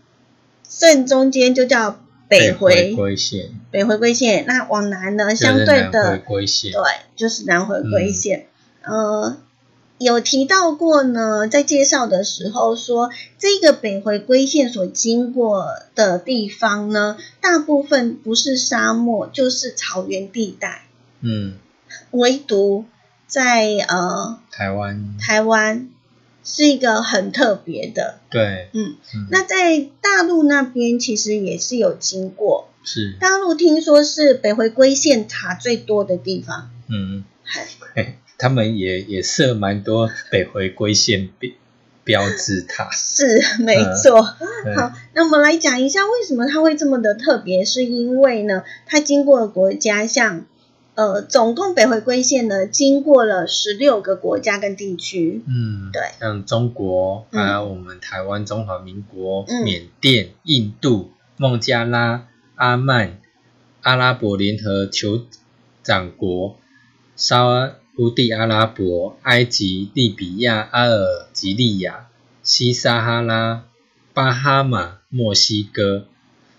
[0.68, 3.52] 正中间就叫北回归线。
[3.70, 6.18] 北回归线，那往南呢，相对的，
[6.72, 6.82] 对，
[7.16, 8.48] 就是南回归线。
[8.82, 9.38] 呃，
[10.00, 20.88] 有提到过呢，在介绍的时候说，这个北回归线所经过的地方呢，大部分不是沙漠，就是草原地带。
[21.22, 21.54] 嗯，
[22.10, 22.86] 唯独。
[23.28, 25.90] 在呃，台湾，台湾
[26.46, 28.96] 是一个很特别的，对，嗯，
[29.30, 33.18] 那在大陆那边其实也是有经过，是。
[33.20, 37.26] 大陆听说是北回归线塔最多的地方，嗯，
[38.38, 41.52] 他们也也设蛮多北回归线标
[42.06, 44.24] 标志塔， 是没错。
[44.24, 50.46] 好，那我们来讲一下为什么它会这么的特别，是因为呢，它经过的国家像。
[50.98, 55.44] 呃，总共北回归线呢，经过了十六个国家跟地区。
[55.46, 62.26] 嗯，对，像中国，还有我们台湾、中华民国、缅甸、印度、孟加拉、
[62.56, 63.20] 阿曼、
[63.84, 65.22] 阿拉伯联合酋
[65.84, 66.58] 长国、
[67.16, 67.76] 沙
[68.16, 72.08] 地阿拉伯、埃及、利比亚、阿尔及利亚、
[72.42, 73.66] 西撒哈拉、
[74.16, 76.08] 巴哈马、墨西哥，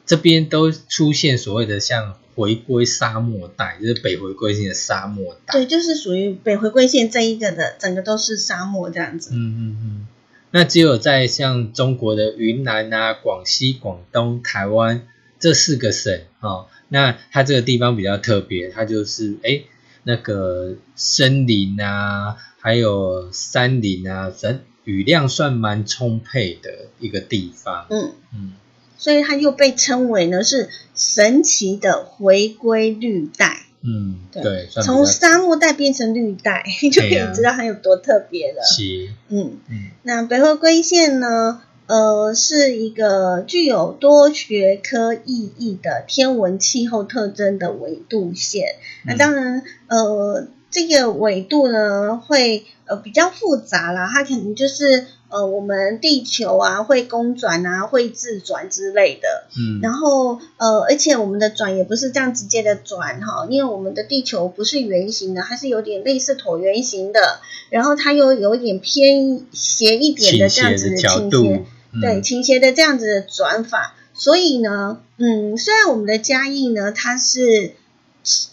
[0.07, 2.15] 这边都出现所谓的像。
[2.39, 5.55] 回归沙漠带，就是北回归线的沙漠带。
[5.55, 9.33] 对，就是属于北回归线这一个的，整个都是沙漠这样子。
[9.33, 10.07] 嗯嗯嗯。
[10.53, 15.09] 那只有在像中国的云南啊、广西、广东、台湾
[15.41, 19.63] 这四个省哦，那它这个地方比较特别，它就是哎
[20.05, 27.89] 那个森林啊，还有山林啊，人雨量算蛮充沛的一个地方。
[27.91, 28.53] 嗯嗯。
[28.99, 33.61] 所以它又被称为呢是神奇的回归绿带。
[33.81, 38.63] 嗯，对，从沙漠带变成绿带， 就可以知道它有多特别了。
[38.63, 39.91] 是，嗯嗯。
[40.03, 48.75] 那北回归线呢，呃，是一个具有多学科意义的天文气候特征的纬度线。
[49.07, 50.49] 那当然，呃。
[50.71, 59.47] 这个纬度呢，会呃比较复杂啦，它可能就是呃我们地球啊会公转啊，会自转之类的。
[59.57, 59.81] 嗯。
[59.83, 71.65] 然后呃，而且我们的转也不是这样直接的转哈，因为我们的地球不是圆形的，它是有点类似椭圆形的，然后它又有点偏斜一点的这样子的倾斜，
[72.01, 73.95] 对倾斜的这样子的转法。
[74.15, 77.75] 所以呢，嗯，虽然我们的嘉义呢，它是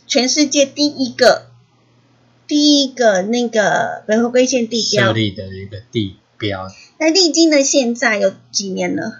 [0.07, 1.47] 全世界第一个。
[2.47, 6.67] 第一个那个北回归线地标设立的一个地标，
[6.97, 9.19] 那历经的现在有几年了？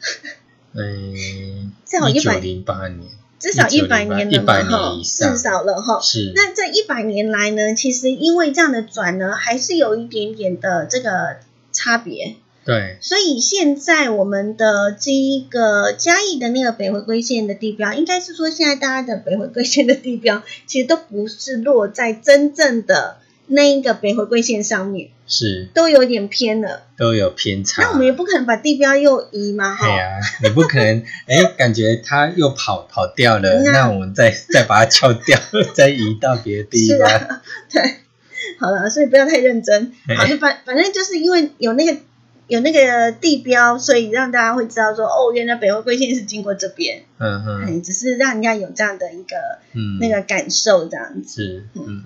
[0.72, 6.00] 嗯，至少一百零八年，至少一百年了哈，至少了哈。
[6.00, 6.32] 是。
[6.34, 11.38] 那这一百年来呢，其实因为这样的转呢，还是有一点点的这个
[11.72, 12.36] 差别。
[12.62, 23.16] 对，所以现在我们的这一个嘉义的那个北回归线的地标，应该是说现在大家的北回归线的地标，其实都不是落在真正的
[23.52, 27.82] 那一个北回归线上面是都有点偏了，都有偏差。
[27.82, 35.38] 那我们也不可能把地标又移嘛，对呀，你不可能， 哎，感觉它又跑跑掉了， 那我们再再把它敲掉，
[35.74, 37.40] 再移到别的地方。
[37.70, 37.82] 对，
[38.58, 39.92] 好了，所以不要太认真。
[40.16, 42.00] 好，反反正就是因为有那个
[42.46, 47.02] 有那个地标，所以让大家会知道说，哦，原来北回归线是经过这边。
[47.18, 49.36] 嗯嗯，只是让人家有这样的一个
[49.74, 51.42] 嗯那个感受，这样子。
[51.42, 52.04] 是，嗯。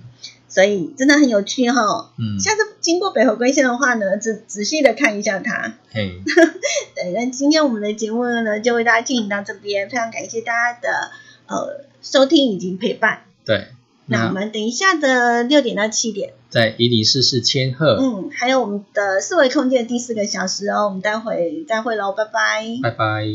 [0.55, 5.73] 所以真的很有趣哈，嗯，下次经过北回归线的话呢，仔仔细的看一下它。
[5.91, 6.21] 嘿，
[6.95, 11.11] 对，那今天我们的节目呢，就为大家进行到这边，非常感谢大家的
[11.47, 13.23] 呃收听以及陪伴。
[13.43, 13.67] 对，
[14.05, 23.25] 那我们等一下的六点到七点，在一零四四千赫，嗯，还有我们的四维空间的第四个小时哦，我们待会再会喽，拜拜，拜拜。